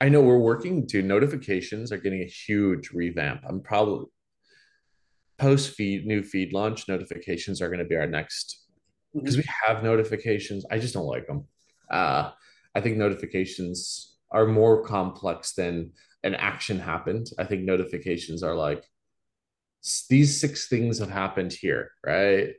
[0.00, 3.42] i know we're working to notifications are getting a huge revamp.
[3.48, 4.06] I'm probably
[5.38, 8.66] post feed new feed launch notifications are going to be our next
[9.14, 9.48] because mm-hmm.
[9.48, 10.66] we have notifications.
[10.70, 11.46] I just don't like them
[11.90, 12.30] uh
[12.74, 15.90] i think notifications are more complex than
[16.24, 17.30] an action happened.
[17.38, 18.84] I think notifications are like
[20.08, 22.50] these six things have happened here, right?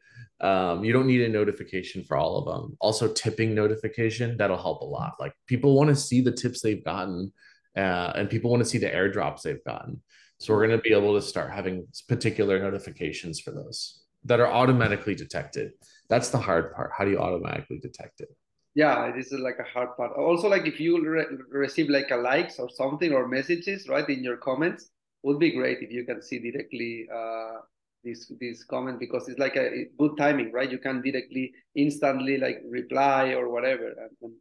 [0.42, 2.78] Um, you don't need a notification for all of them.
[2.80, 5.16] Also, tipping notification that'll help a lot.
[5.20, 7.32] Like people want to see the tips they've gotten,
[7.76, 10.02] uh, and people want to see the airdrops they've gotten.
[10.40, 14.48] So we're going to be able to start having particular notifications for those that are
[14.48, 15.72] automatically detected.
[16.10, 16.92] That's the hard part.
[16.98, 18.30] How do you automatically detect it?
[18.76, 20.14] Yeah, this is like a hard part.
[20.18, 24.24] Also, like if you re- receive like a likes or something or messages, right, in
[24.24, 24.90] your comments,
[25.24, 27.60] would be great if you can see directly uh,
[28.04, 30.72] this this comment because it's like a good timing, right?
[30.72, 33.88] You can directly instantly like reply or whatever.
[33.88, 34.34] And, and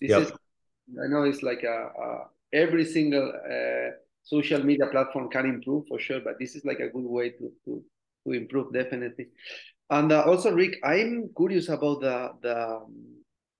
[0.00, 0.22] this yep.
[0.22, 0.32] is
[1.02, 3.90] I know it's like a, a every single uh,
[4.22, 7.52] social media platform can improve for sure, but this is like a good way to
[7.64, 7.82] to,
[8.26, 9.28] to improve definitely.
[9.90, 13.04] And uh, also, Rick, I'm curious about the the um,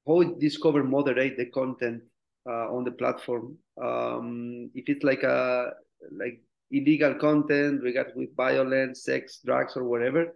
[0.06, 2.02] how Discover moderate the content
[2.46, 3.56] uh, on the platform.
[3.82, 5.72] Um, if it's like a
[6.12, 6.40] like
[6.76, 10.34] illegal content regarding with violence, sex, drugs, or whatever,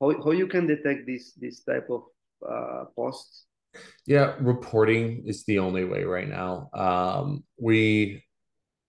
[0.00, 2.02] how how you can detect this this type of
[2.48, 3.46] uh, posts?
[4.06, 6.70] Yeah, reporting is the only way right now.
[6.74, 8.22] Um, we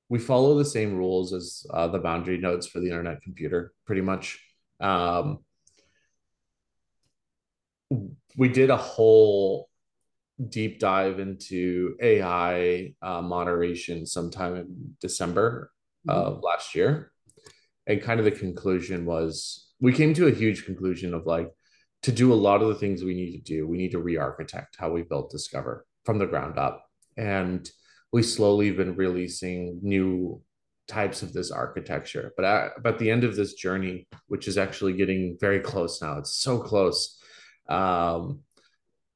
[0.10, 4.02] we follow the same rules as uh, the boundary nodes for the internet computer, pretty
[4.02, 4.40] much.
[4.80, 5.40] Um,
[8.36, 9.70] we did a whole
[10.50, 15.72] deep dive into AI uh, moderation sometime in December.
[16.08, 17.12] Of last year.
[17.88, 21.50] And kind of the conclusion was we came to a huge conclusion of like,
[22.04, 24.76] to do a lot of the things we need to do, we need to re-architect
[24.78, 26.86] how we built Discover from the ground up.
[27.18, 27.70] And
[28.12, 30.42] we slowly been releasing new
[30.88, 32.34] types of this architecture.
[32.36, 36.18] But at, but the end of this journey, which is actually getting very close now,
[36.18, 37.20] it's so close.
[37.70, 38.42] Um,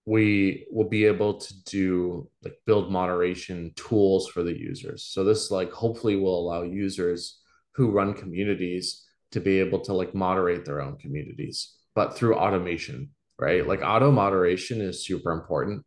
[0.08, 5.03] we will be able to do like build moderation tools for the users.
[5.03, 7.41] So this like hopefully will allow users
[7.76, 13.10] who run communities to be able to like moderate their own communities but through automation,
[13.39, 13.68] right?
[13.68, 15.84] Like auto moderation is super important.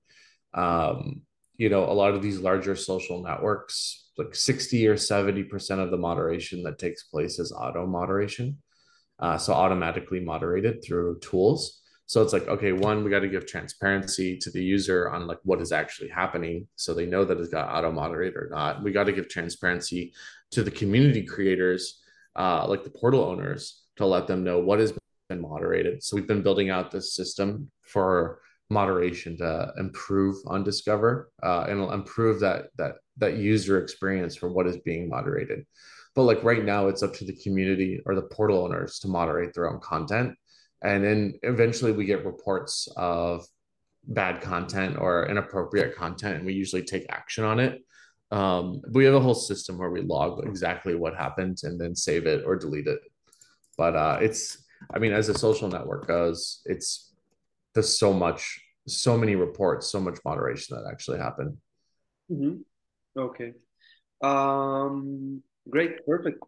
[0.55, 1.23] Um,
[1.57, 5.97] you know, a lot of these larger social networks, like 60 or 70% of the
[5.97, 8.59] moderation that takes place is auto moderation.
[9.21, 11.80] Uh, so automatically moderated through tools.
[12.11, 15.39] So it's like, okay, one, we got to give transparency to the user on like
[15.45, 16.67] what is actually happening.
[16.75, 18.83] So they know that it's got auto moderate or not.
[18.83, 20.13] We got to give transparency
[20.51, 22.01] to the community creators,
[22.35, 24.93] uh, like the portal owners to let them know what has
[25.29, 26.03] been moderated.
[26.03, 28.41] So we've been building out this system for
[28.71, 34.67] moderation to improve on Discover uh, and improve that that that user experience for what
[34.67, 35.65] is being moderated.
[36.17, 39.55] But like right now, it's up to the community or the portal owners to moderate
[39.55, 40.35] their own content,
[40.83, 43.45] and then eventually we get reports of
[44.05, 47.83] bad content or inappropriate content, and we usually take action on it.
[48.31, 52.27] Um, we have a whole system where we log exactly what happened and then save
[52.27, 53.01] it or delete it.
[53.77, 54.65] But uh, it's
[54.95, 57.13] I mean, as a social network goes, it's
[57.75, 61.57] there's so much, so many reports, so much moderation that actually happened
[62.31, 63.21] Mm-hmm.
[63.21, 63.53] Okay.
[64.23, 66.43] Um, great, perfect.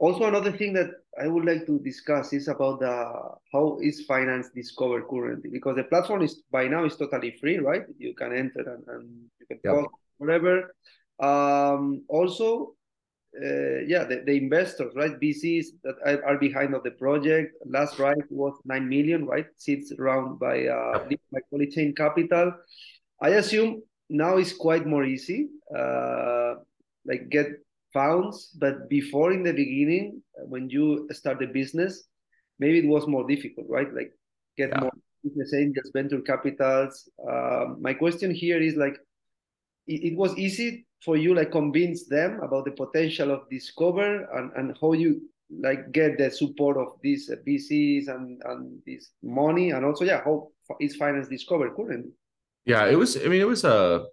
[0.00, 0.88] Also, another thing that
[1.20, 3.12] I would like to discuss is about the
[3.52, 7.82] how is finance discovered currently because the platform is by now is totally free, right?
[7.98, 9.04] You can enter and, and
[9.38, 9.84] you can yep.
[10.16, 10.74] whatever.
[11.20, 12.76] Um, also,
[13.36, 15.20] uh, yeah, the, the, investors, right?
[15.20, 17.54] VCs that are, behind of the project.
[17.66, 19.48] Last right was nine million, right?
[19.56, 22.54] Sits round by uh, by Polychain Capital.
[23.20, 26.54] I assume now it's quite more easy, uh,
[27.04, 27.48] like get
[27.92, 28.56] funds.
[28.58, 32.04] But before, in the beginning, when you start the business,
[32.58, 33.92] maybe it was more difficult, right?
[33.92, 34.12] Like
[34.56, 34.80] get yeah.
[34.80, 34.92] more
[35.24, 37.08] business angels, venture capitals.
[37.28, 38.96] Uh, my question here is like,
[39.86, 44.52] it, it was easy for you like convince them about the potential of discover and,
[44.56, 45.22] and how you
[45.60, 50.48] like get the support of these VCs and and this money and also yeah how
[50.78, 52.12] is finance discover currently?
[52.64, 53.16] Yeah, it was.
[53.16, 54.04] I mean, it was a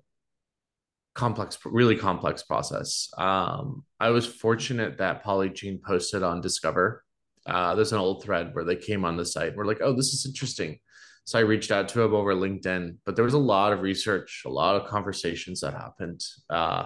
[1.18, 3.10] complex, really complex process.
[3.18, 7.04] Um, I was fortunate that Polychain posted on Discover.
[7.46, 9.56] Uh, there's an old thread where they came on the site.
[9.56, 10.80] We're like, oh, this is interesting.
[11.26, 14.44] So I reached out to him over LinkedIn, but there was a lot of research,
[14.46, 16.86] a lot of conversations that happened uh,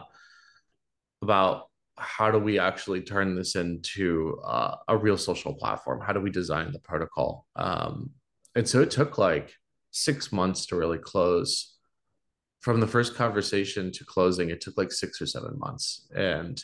[1.22, 1.68] about
[1.98, 6.00] how do we actually turn this into uh, a real social platform?
[6.02, 7.46] How do we design the protocol?
[7.58, 8.12] Um,
[8.56, 9.54] and so it took like
[9.92, 11.71] six months to really close.
[12.62, 16.08] From the first conversation to closing, it took like six or seven months.
[16.16, 16.62] And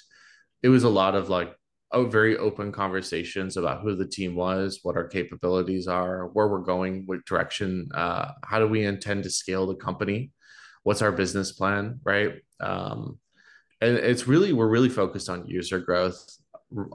[0.63, 1.55] it was a lot of like
[1.93, 7.03] very open conversations about who the team was, what our capabilities are, where we're going,
[7.05, 10.31] what direction, uh, how do we intend to scale the company,
[10.83, 12.35] what's our business plan, right?
[12.59, 13.19] Um,
[13.81, 16.37] and it's really we're really focused on user growth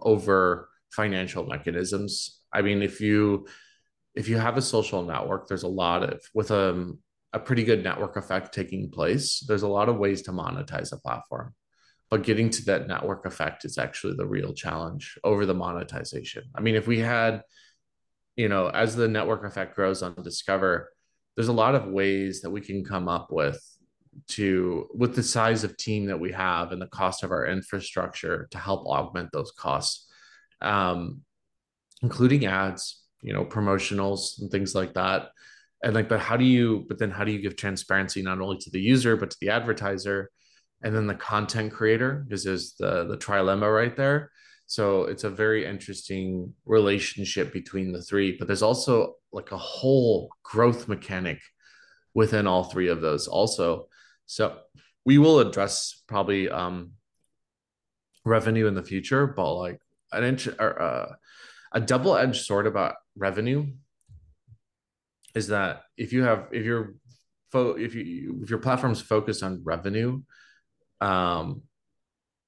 [0.03, 2.41] over financial mechanisms.
[2.53, 3.47] I mean, if you
[4.15, 6.93] if you have a social network, there's a lot of with a
[7.33, 9.41] a pretty good network effect taking place.
[9.41, 11.55] There's a lot of ways to monetize a platform
[12.13, 16.45] but getting to that network effect is actually the real challenge over the monetization.
[16.55, 17.41] I mean, if we had,
[18.37, 20.91] you know, as the network effect grows on Discover,
[21.35, 23.59] there's a lot of ways that we can come up with
[24.29, 28.47] to with the size of team that we have and the cost of our infrastructure
[28.51, 30.07] to help augment those costs
[30.61, 31.23] um,
[32.03, 35.31] including ads you know promotionals and things like that
[35.83, 38.59] and like but how do you but then how do you give transparency not only
[38.59, 40.31] to the user but to the advertiser
[40.83, 42.25] and then the content creator?
[42.27, 44.31] Because there's the the trilemma right there.
[44.67, 50.31] So it's a very interesting relationship between the three but there's also like a whole
[50.43, 51.41] growth mechanic
[52.15, 53.89] within all three of those also.
[54.27, 54.59] So
[55.05, 56.93] we will address probably um
[58.25, 59.81] revenue in the future but like
[60.13, 61.13] an inch or uh,
[61.73, 63.67] a double-edged sword about revenue
[65.35, 66.95] is that if you have if you're
[67.51, 70.23] fo- if you if your platform's focused on revenue
[71.01, 71.63] um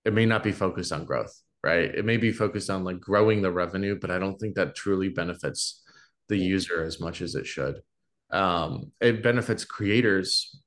[0.04, 1.94] it may not be focused on growth right?
[1.94, 5.08] It may be focused on like growing the revenue but i don't think that truly
[5.08, 5.82] benefits
[6.28, 7.80] the user as much as it should.
[8.30, 10.60] Um it benefits creators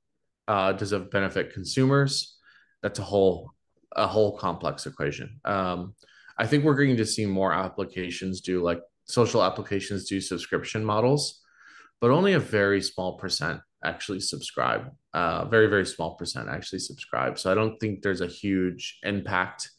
[0.48, 2.36] uh does it benefit consumers?
[2.82, 3.52] That's a whole
[3.96, 5.40] a whole complex equation.
[5.44, 5.94] Um
[6.36, 11.40] i think we're going to see more applications do like social applications do subscription models
[12.00, 14.90] but only a very small percent actually subscribe.
[15.14, 17.38] Uh, very, very small percent actually subscribe.
[17.38, 19.70] So I don't think there's a huge impact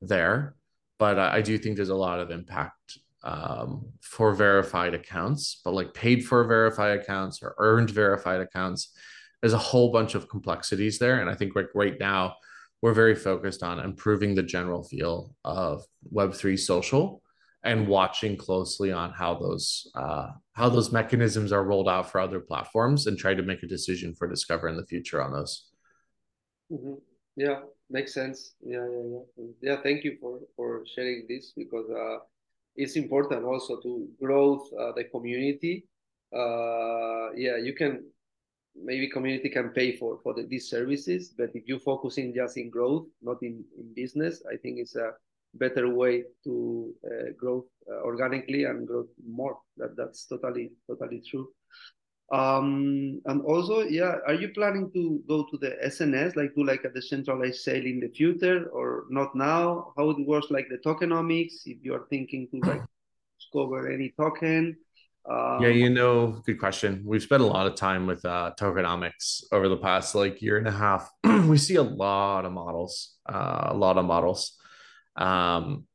[0.00, 0.54] there,
[0.98, 5.94] but I do think there's a lot of impact um, for verified accounts, but like
[5.94, 8.92] paid for verified accounts or earned verified accounts.
[9.40, 11.20] There's a whole bunch of complexities there.
[11.20, 12.36] And I think like right now,
[12.82, 17.22] we're very focused on improving the general feel of Web3 social
[17.66, 22.40] and watching closely on how those uh, how those mechanisms are rolled out for other
[22.40, 25.66] platforms and try to make a decision for Discover in the future on those.
[26.72, 26.94] Mm-hmm.
[27.36, 27.60] Yeah,
[27.90, 28.54] makes sense.
[28.64, 29.46] Yeah, yeah, yeah.
[29.60, 32.18] Yeah, thank you for for sharing this because uh,
[32.76, 35.84] it's important also to grow uh, the community.
[36.34, 38.06] Uh, yeah, you can
[38.74, 42.56] maybe community can pay for for the, these services, but if you focus in just
[42.56, 45.12] in growth, not in in business, I think it's a
[45.58, 49.58] better way to uh, grow uh, organically and grow more.
[49.76, 51.48] That that's totally totally true.
[52.32, 56.84] Um, and also, yeah, are you planning to go to the SNS, like do like
[56.84, 59.92] a decentralized sale in the future, or not now?
[59.96, 61.66] How it works, like the tokenomics?
[61.66, 62.82] If you are thinking to like
[63.38, 64.76] discover any token.
[65.28, 67.02] Um, yeah, you know, good question.
[67.04, 70.66] We've spent a lot of time with uh, tokenomics over the past like year and
[70.66, 71.08] a half.
[71.24, 74.56] we see a lot of models, uh, a lot of models
[75.16, 75.86] um,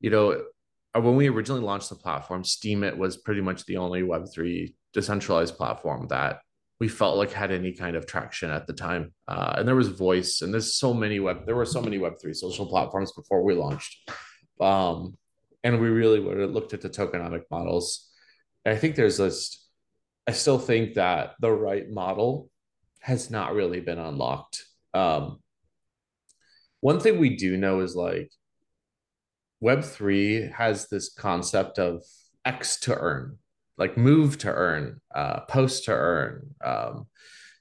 [0.00, 0.42] you know,
[0.94, 5.56] uh, when we originally launched the platform, Steemit was pretty much the only Web3 decentralized
[5.56, 6.40] platform that
[6.78, 9.12] we felt like had any kind of traction at the time.
[9.26, 12.34] Uh, and there was voice, and there's so many web, there were so many Web3
[12.34, 14.10] social platforms before we launched.
[14.60, 15.16] Um,
[15.64, 18.10] and we really would have looked at the tokenomic models.
[18.64, 19.66] And I think there's this,
[20.26, 22.50] I still think that the right model
[23.00, 24.64] has not really been unlocked.
[24.92, 25.40] Um,
[26.80, 28.30] one thing we do know is like
[29.62, 32.02] Web3 has this concept of
[32.44, 33.38] X to earn,
[33.78, 37.06] like move to earn, uh, post to earn, um,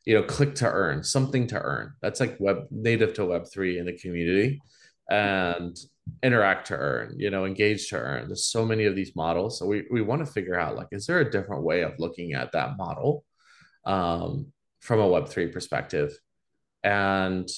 [0.06, 1.94] you know, click to earn, something to earn.
[2.02, 4.62] That's like web native to Web3 in the community
[5.10, 5.76] and
[6.22, 8.28] interact to earn, you know, engage to earn.
[8.28, 9.58] There's so many of these models.
[9.58, 12.34] So we, we want to figure out like, is there a different way of looking
[12.34, 13.24] at that model
[13.86, 16.18] um, from a Web3 perspective?
[16.84, 17.50] And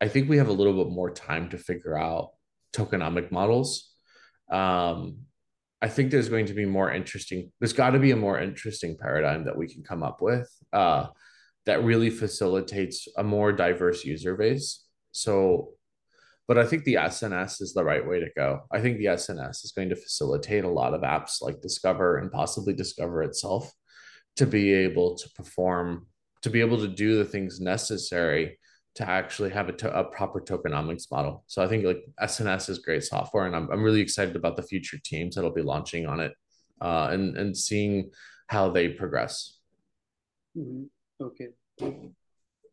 [0.00, 2.30] I think we have a little bit more time to figure out
[2.76, 3.92] tokenomic models.
[4.50, 5.18] Um,
[5.82, 7.52] I think there's going to be more interesting.
[7.60, 11.06] There's got to be a more interesting paradigm that we can come up with uh,
[11.66, 14.84] that really facilitates a more diverse user base.
[15.12, 15.72] So,
[16.48, 18.60] but I think the SNS is the right way to go.
[18.72, 22.32] I think the SNS is going to facilitate a lot of apps like Discover and
[22.32, 23.70] possibly Discover itself
[24.36, 26.06] to be able to perform,
[26.42, 28.58] to be able to do the things necessary
[28.96, 31.44] to actually have a, to- a proper tokenomics model.
[31.46, 34.62] So I think like SNS is great software, and I'm I'm really excited about the
[34.62, 36.32] future teams that'll be launching on it,
[36.80, 38.10] uh, and and seeing
[38.48, 39.58] how they progress.
[40.56, 40.84] Mm-hmm.
[41.24, 41.48] Okay.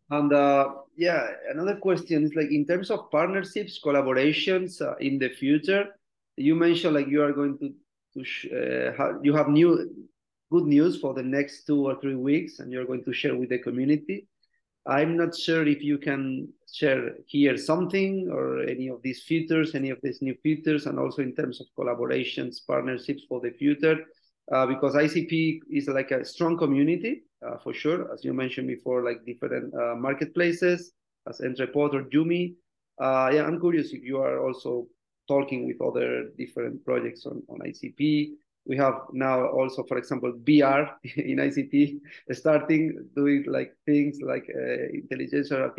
[0.09, 5.29] And uh, yeah, another question is like in terms of partnerships, collaborations uh, in the
[5.29, 5.87] future.
[6.35, 7.73] You mentioned like you are going to
[8.15, 10.07] to sh- uh, ha- you have new
[10.51, 13.49] good news for the next two or three weeks, and you're going to share with
[13.49, 14.27] the community.
[14.85, 19.89] I'm not sure if you can share here something or any of these features, any
[19.91, 23.99] of these new features, and also in terms of collaborations, partnerships for the future,
[24.51, 29.03] uh, because ICP is like a strong community uh, for sure, as you mentioned before,
[29.03, 30.91] like different uh, marketplaces
[31.27, 32.55] as Entrepot or Yumi.
[32.99, 34.87] Uh, yeah, I'm curious if you are also
[35.27, 38.33] talking with other different projects on, on ICP
[38.65, 41.99] we have now also, for example, VR in ICT,
[42.31, 45.71] starting doing like things like uh, intelligence or uh,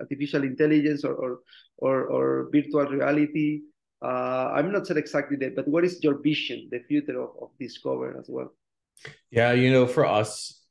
[0.00, 1.38] artificial intelligence or, or,
[1.78, 3.60] or, or virtual reality.
[4.02, 7.50] Uh, I'm not sure exactly that, but what is your vision, the future of, of
[7.58, 8.52] Discover as well?
[9.30, 10.62] Yeah, you know, for us,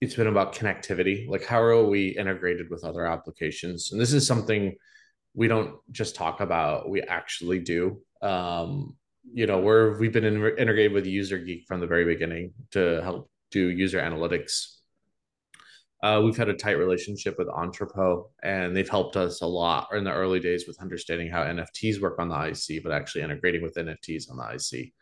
[0.00, 1.28] it's been about connectivity.
[1.28, 3.92] Like, how are we integrated with other applications?
[3.92, 4.74] And this is something
[5.34, 8.00] we don't just talk about; we actually do.
[8.22, 8.96] Um,
[9.32, 13.30] you know, we're we've been in, integrated with UserGeek from the very beginning to help
[13.50, 14.76] do user analytics.
[16.02, 20.04] Uh, we've had a tight relationship with Entrepot, and they've helped us a lot in
[20.04, 23.74] the early days with understanding how NFTs work on the IC, but actually integrating with
[23.74, 24.92] NFTs on the IC.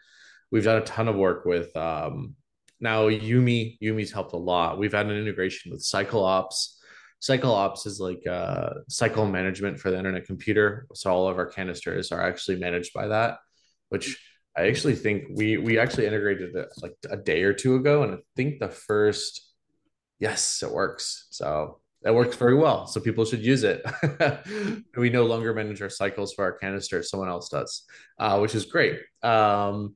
[0.50, 2.36] We've done a ton of work with um,
[2.80, 3.76] now Yumi.
[3.82, 4.78] Yumi's helped a lot.
[4.78, 6.76] We've had an integration with CycleOps.
[7.22, 10.86] CycleOps is like uh, cycle management for the internet computer.
[10.94, 13.38] So all of our canisters are actually managed by that,
[13.94, 14.18] which
[14.56, 18.14] I actually think we we actually integrated it like a day or two ago, and
[18.14, 19.40] I think the first
[20.18, 21.28] yes, it works.
[21.30, 22.88] So that works very well.
[22.88, 23.80] So people should use it.
[24.96, 27.84] we no longer manage our cycles for our canister; someone else does,
[28.18, 28.98] uh, which is great.
[29.22, 29.94] Um,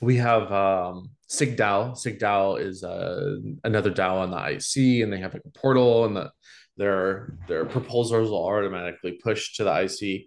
[0.00, 1.92] we have um, SigDAO.
[1.94, 6.16] SigDAO is uh, another DAO on the IC, and they have like a portal, and
[6.16, 6.32] the,
[6.76, 10.26] their their proposals will automatically push to the IC.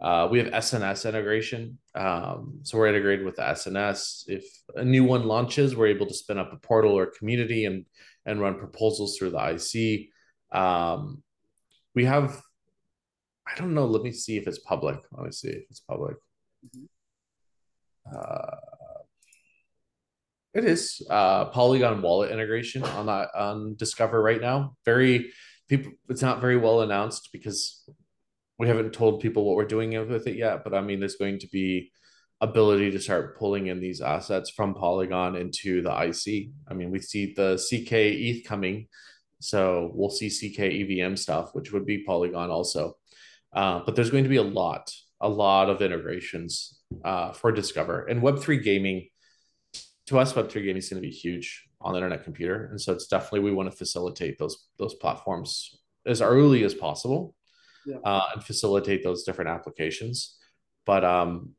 [0.00, 4.24] Uh, we have SNS integration, um, so we're integrated with SNS.
[4.26, 4.44] If
[4.74, 7.86] a new one launches, we're able to spin up a portal or community and
[8.26, 10.08] and run proposals through the IC.
[10.56, 11.22] Um,
[11.94, 12.40] we have,
[13.46, 13.86] I don't know.
[13.86, 14.98] Let me see if it's public.
[15.12, 16.16] Let me see if it's public.
[18.12, 18.56] Uh,
[20.52, 24.76] it is uh, Polygon wallet integration on that on Discover right now.
[24.84, 25.32] Very
[25.68, 25.92] people.
[26.08, 27.88] It's not very well announced because
[28.58, 30.64] we haven't told people what we're doing with it yet.
[30.64, 31.92] But I mean, there's going to be
[32.40, 36.50] ability to start pulling in these assets from Polygon into the IC.
[36.68, 38.88] I mean, we see the CK ETH coming,
[39.40, 42.96] so we'll see CK EVM stuff, which would be Polygon also.
[43.52, 48.04] Uh, but there's going to be a lot, a lot of integrations uh, for Discover
[48.06, 49.08] and Web3 gaming
[50.06, 52.66] to us, Web3 gaming is going to be huge on the internet computer.
[52.66, 57.34] And so it's definitely, we want to facilitate those, those platforms as early as possible
[57.86, 57.96] yeah.
[58.04, 60.36] uh, and facilitate those different applications.
[60.84, 61.50] But, um,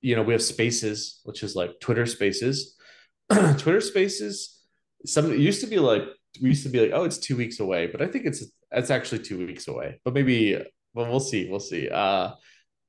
[0.00, 2.76] you know, we have spaces, which is like Twitter spaces.
[3.30, 4.60] Twitter spaces,
[5.06, 6.02] some it used to be like,
[6.42, 8.90] we used to be like, oh, it's two weeks away, but I think it's, it's
[8.90, 10.58] actually two weeks away, but maybe,
[10.94, 11.48] well, we'll see.
[11.48, 11.88] We'll see.
[11.88, 12.32] Uh,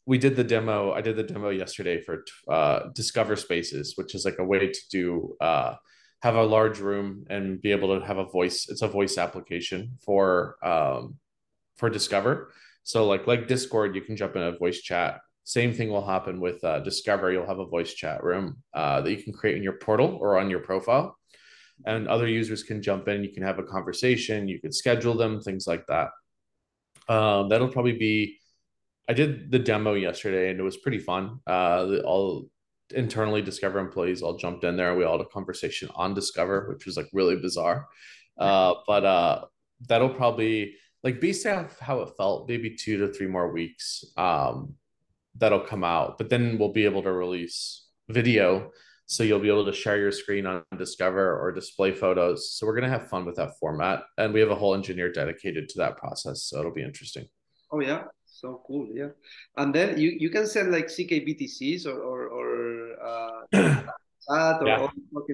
[0.05, 0.93] we did the demo.
[0.93, 4.81] I did the demo yesterday for uh, Discover Spaces, which is like a way to
[4.91, 5.75] do uh,
[6.21, 8.67] have a large room and be able to have a voice.
[8.69, 11.15] It's a voice application for um,
[11.77, 12.51] for Discover.
[12.85, 15.19] So like like Discord, you can jump in a voice chat.
[15.43, 17.31] Same thing will happen with uh, Discover.
[17.31, 20.37] You'll have a voice chat room uh, that you can create in your portal or
[20.39, 21.17] on your profile,
[21.85, 23.23] and other users can jump in.
[23.23, 24.47] You can have a conversation.
[24.47, 26.11] You can schedule them, things like that.
[27.09, 28.39] Um, that'll probably be
[29.09, 31.39] I did the demo yesterday and it was pretty fun.
[31.45, 32.47] Uh, all
[32.93, 34.95] internally Discover employees all jumped in there.
[34.95, 37.87] We all had a conversation on Discover, which was like really bizarre.
[38.37, 39.45] Uh, but uh,
[39.87, 40.75] that'll probably
[41.05, 44.03] like based off how it felt, maybe two to three more weeks.
[44.17, 44.73] Um,
[45.37, 48.71] that'll come out, but then we'll be able to release video.
[49.05, 52.51] So you'll be able to share your screen on Discover or display photos.
[52.51, 55.69] So we're gonna have fun with that format, and we have a whole engineer dedicated
[55.69, 56.43] to that process.
[56.43, 57.27] So it'll be interesting.
[57.71, 59.09] Oh yeah, so cool yeah
[59.57, 62.49] and then you you can send like ckbtcs or or, or
[63.01, 63.41] uh
[64.27, 64.87] or yeah,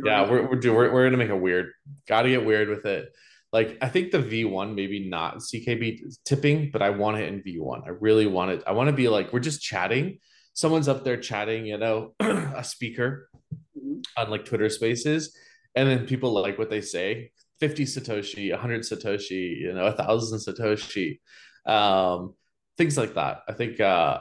[0.06, 1.72] yeah we're, we're, we're, we're gonna make it weird
[2.08, 3.12] gotta get weird with it
[3.52, 7.86] like i think the v1 maybe not ckb tipping but i want it in v1
[7.86, 8.64] i really want it.
[8.66, 10.20] I want to be like we're just chatting.
[10.54, 13.30] Someone's up there chatting you know a speaker
[13.78, 14.02] mm-hmm.
[14.18, 15.36] on like twitter spaces
[15.76, 17.32] and then people like what they say.
[17.60, 21.20] 50 satoshi 100 satoshi you know a thousand satoshi
[21.68, 22.34] um
[22.82, 23.44] things like that.
[23.48, 24.20] I think uh,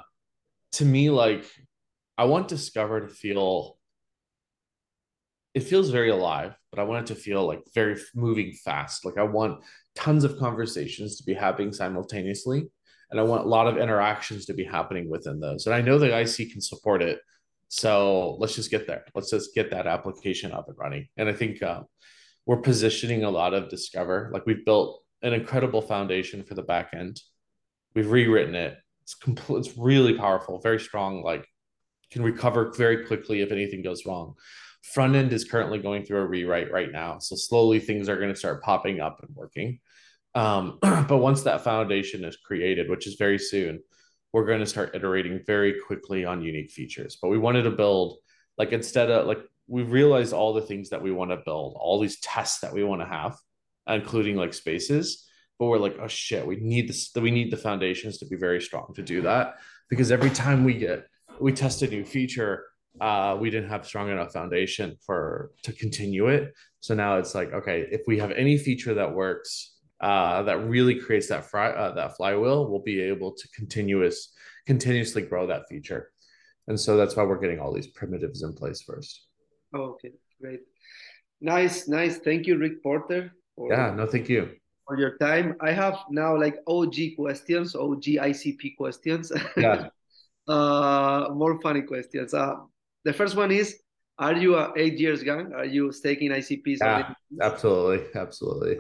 [0.72, 1.45] to me, like
[2.18, 3.78] I want Discover to feel
[5.55, 9.04] it feels very alive, but I want it to feel like very moving fast.
[9.04, 9.62] Like I want
[9.94, 12.68] tons of conversations to be happening simultaneously.
[13.10, 15.66] And I want a lot of interactions to be happening within those.
[15.66, 17.18] And I know the IC can support it.
[17.68, 19.04] So let's just get there.
[19.14, 21.08] Let's just get that application up and running.
[21.16, 21.82] And I think uh,
[22.46, 24.30] we're positioning a lot of Discover.
[24.32, 27.20] Like we've built an incredible foundation for the back end.
[27.94, 28.76] We've rewritten it.
[29.02, 29.58] It's complete.
[29.58, 31.22] It's really powerful, very strong.
[31.22, 31.46] Like
[32.10, 34.34] can recover very quickly if anything goes wrong.
[34.83, 38.33] Front end is currently going through a rewrite right now, so slowly things are going
[38.33, 39.81] to start popping up and working.
[40.35, 43.81] Um, but once that foundation is created, which is very soon,
[44.33, 47.18] we're going to start iterating very quickly on unique features.
[47.20, 48.18] But we wanted to build
[48.57, 52.01] like instead of like we realized all the things that we want to build, all
[52.01, 53.37] these tests that we want to have,
[53.87, 55.26] including like spaces
[55.61, 57.11] but we're like, oh shit, we need this.
[57.14, 59.57] We need the foundations to be very strong to do that
[59.91, 61.07] because every time we get
[61.39, 62.64] we test a new feature,
[63.01, 66.53] uh, we didn't have strong enough foundation for to continue it.
[66.80, 70.99] So now it's like, okay, if we have any feature that works, uh, that really
[70.99, 74.32] creates that fry, uh, that flywheel, we'll be able to continuous
[74.66, 76.11] continuously grow that feature.
[76.68, 79.26] And so that's why we're getting all these primitives in place first.
[79.74, 80.61] okay, great.
[81.41, 82.18] Nice, nice.
[82.18, 83.32] Thank you, Rick Porter.
[83.57, 84.51] For, yeah, no, thank you.
[84.86, 85.57] For your time.
[85.61, 89.32] I have now like OG questions, OG ICP questions.
[89.57, 89.88] Yeah.
[90.49, 92.34] uh, more funny questions.
[92.34, 92.57] Uh,
[93.05, 93.78] the first one is
[94.18, 95.53] Are you a eight years gang?
[95.55, 96.78] Are you staking ICPs?
[96.80, 98.07] Yeah, absolutely.
[98.14, 98.76] Absolutely.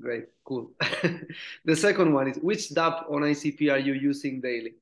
[0.00, 0.72] Great, cool.
[1.64, 4.74] the second one is Which dApp on ICP are you using daily?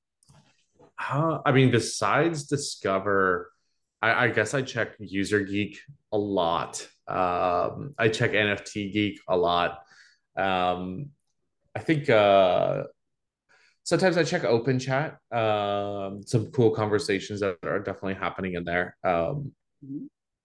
[0.98, 3.50] Uh, I mean, besides Discover,
[4.00, 5.80] I, I, guess I check User Geek
[6.12, 6.86] a lot.
[7.06, 9.82] Um, I check NFT Geek a lot.
[10.36, 11.10] Um,
[11.74, 12.84] I think uh,
[13.88, 15.16] sometimes I check Open Chat.
[15.32, 18.94] Um, some cool conversations that are definitely happening in there.
[19.02, 20.04] Um, mm-hmm.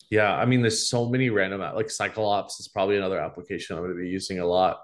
[0.10, 3.98] Yeah, I mean, there's so many random like CycleOps is probably another application I'm going
[3.98, 4.80] to be using a lot.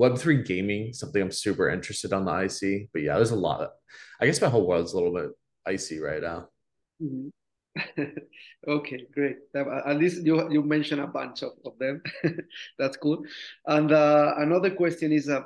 [0.00, 2.88] Web3 gaming, something I'm super interested on the IC.
[2.94, 3.60] But yeah, there's a lot.
[3.60, 3.70] Of,
[4.20, 5.30] I guess my whole world's a little bit
[5.66, 6.48] icy right now.
[7.02, 8.02] Mm-hmm.
[8.68, 9.36] okay, great.
[9.54, 12.02] At least you you mentioned a bunch of, of them.
[12.78, 13.22] That's cool.
[13.66, 15.42] And uh, another question is, uh,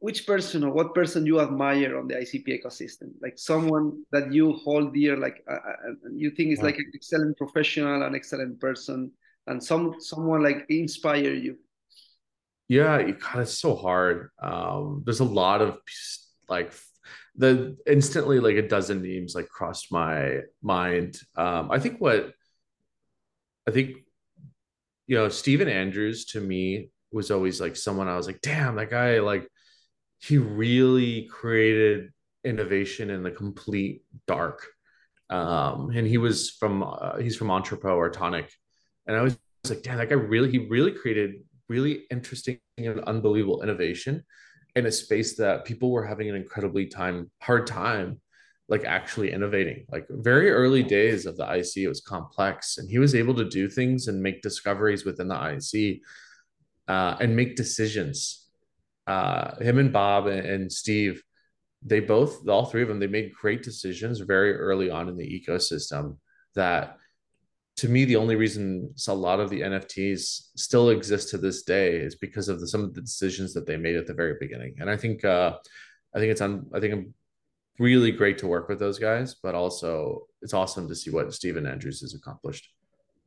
[0.00, 3.10] which person or what person you admire on the ICP ecosystem?
[3.20, 7.36] Like someone that you hold dear, like uh, uh you think is like an excellent
[7.36, 9.10] professional, an excellent person,
[9.46, 11.58] and some someone like inspire you.
[12.68, 14.30] Yeah, it, God, it's so hard.
[14.42, 15.78] Um, there's a lot of
[16.48, 16.72] like
[17.34, 21.18] the instantly like a dozen names like crossed my mind.
[21.36, 22.32] Um, I think what
[23.66, 23.96] I think
[25.08, 28.90] you know, Stephen Andrews to me was always like someone I was like, damn, that
[28.90, 29.48] guy like
[30.18, 32.10] he really created
[32.44, 34.66] innovation in the complete dark.
[35.30, 38.48] Um, and he was from uh, he's from Entrepot or Toniq,
[39.06, 39.38] and I was
[39.68, 44.24] like, damn, that guy really he really created really interesting and unbelievable innovation
[44.74, 48.20] in a space that people were having an incredibly time hard time
[48.68, 52.98] like actually innovating like very early days of the ic it was complex and he
[52.98, 56.00] was able to do things and make discoveries within the ic
[56.88, 58.47] uh, and make decisions
[59.08, 61.22] uh, him and bob and, steve
[61.82, 65.44] they both all three of them they made great decisions very early on in the
[65.46, 66.16] ecosystem
[66.54, 66.98] that
[67.78, 71.94] to me, the only reason a lot of the NFTs still exist to this day
[71.94, 74.74] is because of the, some of the decisions that they made at the very beginning.
[74.80, 75.56] And I think, uh,
[76.12, 76.66] I think it's on.
[76.74, 77.14] I think I'm
[77.78, 81.66] really great to work with those guys, but also it's awesome to see what Stephen
[81.66, 82.68] Andrews has accomplished.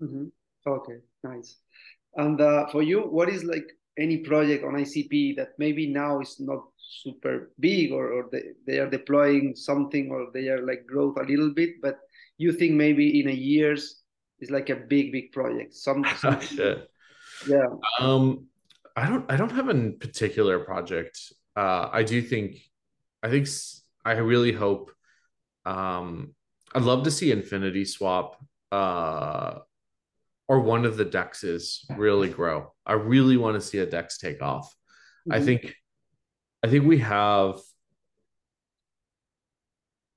[0.01, 0.25] Mm-hmm.
[0.67, 1.55] Okay, nice.
[2.17, 6.39] And uh, for you, what is like any project on ICP that maybe now is
[6.39, 11.17] not super big, or, or they, they are deploying something, or they are like growth
[11.17, 11.99] a little bit, but
[12.37, 14.01] you think maybe in a years
[14.39, 15.73] it's like a big big project.
[15.73, 16.39] Some, some
[17.47, 17.67] yeah.
[17.99, 18.47] Um
[18.95, 21.17] i don't i don't have a particular project.
[21.55, 22.57] Uh i do think
[23.23, 23.47] i think
[24.05, 24.91] i really hope
[25.65, 26.33] um
[26.73, 28.37] i'd love to see infinity swap
[28.71, 29.59] uh
[30.51, 34.41] or one of the dexes really grow i really want to see a dex take
[34.41, 34.67] off
[35.27, 35.33] mm-hmm.
[35.33, 35.73] i think
[36.63, 37.59] i think we have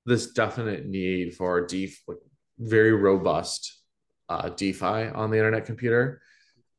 [0.05, 2.17] this definite need for a deep like
[2.59, 3.81] very robust
[4.29, 6.21] uh, DeFi on the internet computer.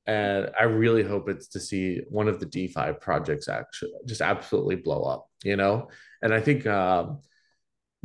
[0.07, 4.77] And I really hope it's to see one of the DeFi projects actually just absolutely
[4.77, 5.89] blow up, you know?
[6.23, 7.21] And I think um,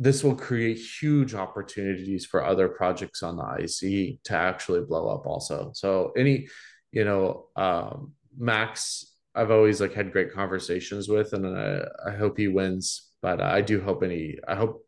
[0.02, 5.26] this will create huge opportunities for other projects on the IC to actually blow up
[5.26, 5.70] also.
[5.74, 6.48] So any,
[6.90, 12.36] you know, um, Max, I've always like had great conversations with, and I, I hope
[12.36, 13.10] he wins.
[13.22, 14.84] But I do hope any, I hope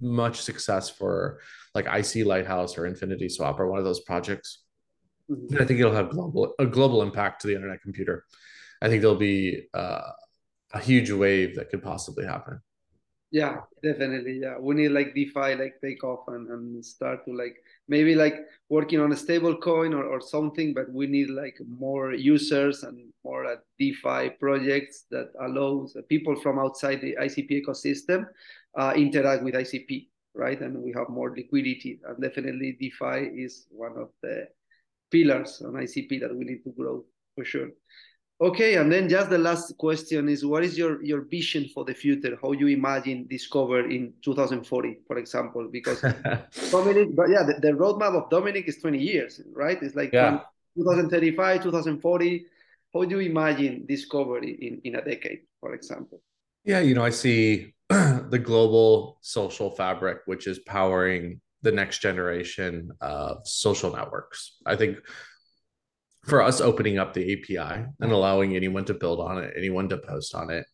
[0.00, 1.40] much success for
[1.74, 4.62] like IC Lighthouse or Infinity Swap or one of those projects.
[5.30, 5.60] Mm-hmm.
[5.60, 8.24] I think it'll have global a global impact to the internet computer.
[8.80, 10.10] I think there'll be uh,
[10.72, 12.60] a huge wave that could possibly happen.
[13.34, 14.38] Yeah, definitely.
[14.40, 17.56] Yeah, we need like DeFi like take off and, and start to like
[17.88, 18.36] maybe like
[18.68, 23.12] working on a stable coin or, or something, but we need like more users and
[23.24, 28.24] more uh, DeFi projects that allows people from outside the ICP ecosystem
[28.78, 30.06] uh, interact with ICP
[30.36, 30.60] right?
[30.60, 32.00] And we have more liquidity.
[32.08, 34.48] And definitely DeFi is one of the
[35.10, 37.04] pillars on ICP that we need to grow
[37.34, 37.68] for sure.
[38.40, 41.94] Okay, and then just the last question is what is your, your vision for the
[41.94, 42.36] future?
[42.42, 45.68] How you imagine Discover in 2040, for example?
[45.70, 46.00] Because
[46.70, 49.80] Dominic, but yeah, the, the, roadmap of Dominic is 20 years, right?
[49.80, 50.40] It's like yeah.
[50.76, 52.46] 2035, 2040.
[52.92, 56.20] How do you imagine Discovery in, in a decade, for example?
[56.64, 62.90] Yeah, you know, I see the global social fabric, which is powering the next generation
[63.00, 64.56] of social networks.
[64.66, 64.98] I think
[66.24, 69.98] for us opening up the API and allowing anyone to build on it, anyone to
[69.98, 70.66] post on it,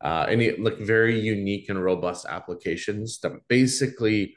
[0.00, 4.34] uh, any like very unique and robust applications that basically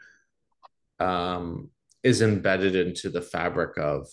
[1.00, 1.70] um,
[2.04, 4.08] is embedded into the fabric of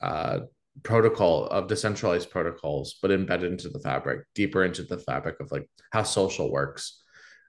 [0.00, 0.40] uh,
[0.82, 5.68] protocol of decentralized protocols, but embedded into the fabric, deeper into the fabric of like
[5.92, 7.02] how social works.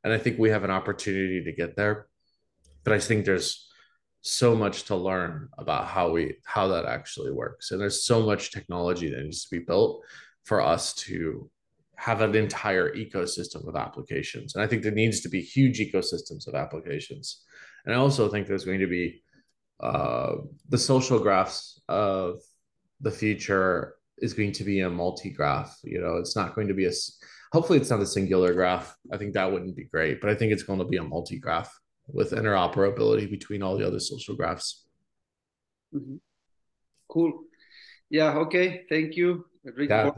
[0.04, 2.08] And I think we have an opportunity to get there.
[2.84, 3.69] But I think there's
[4.22, 7.72] so much to learn about how we how that actually works.
[7.72, 10.04] And there's so much technology that needs to be built
[10.44, 11.50] for us to
[11.96, 14.56] have an entire ecosystem of applications.
[14.56, 17.44] And I think there needs to be huge ecosystems of applications.
[17.86, 19.22] And I also think there's going to be
[19.82, 20.36] uh,
[20.70, 22.40] the social graphs of
[23.02, 25.78] the future is going to be a multi-graph.
[25.84, 26.92] You know, it's not going to be a.
[27.52, 28.96] Hopefully, it's not a singular graph.
[29.12, 31.72] I think that wouldn't be great, but I think it's going to be a multi-graph
[32.14, 34.86] with interoperability between all the other social graphs.
[35.94, 36.18] Mm-hmm.
[37.08, 37.44] Cool.
[38.10, 38.38] Yeah.
[38.38, 38.84] Okay.
[38.90, 40.12] Thank you, Rick, yeah,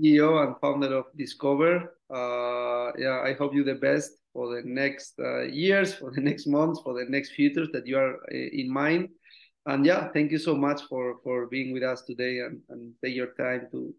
[0.00, 1.96] CEO and founder of Discover.
[2.12, 6.46] Uh, yeah, I hope you the best for the next uh, years, for the next
[6.46, 9.08] months, for the next futures that you are uh, in mind.
[9.66, 13.14] And yeah, thank you so much for for being with us today and, and take
[13.14, 13.94] your time to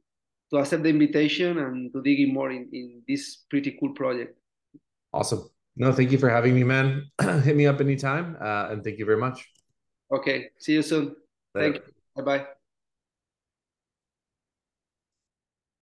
[0.51, 4.37] to accept the invitation and to dig in more in, in this pretty cool project.
[5.13, 5.52] Awesome.
[5.75, 7.09] No, thank you for having me, man.
[7.21, 8.37] Hit me up anytime.
[8.39, 9.47] Uh, and thank you very much.
[10.11, 10.49] Okay.
[10.59, 11.15] See you soon.
[11.55, 11.73] Later.
[11.73, 11.93] Thank you.
[12.15, 12.52] Bye bye.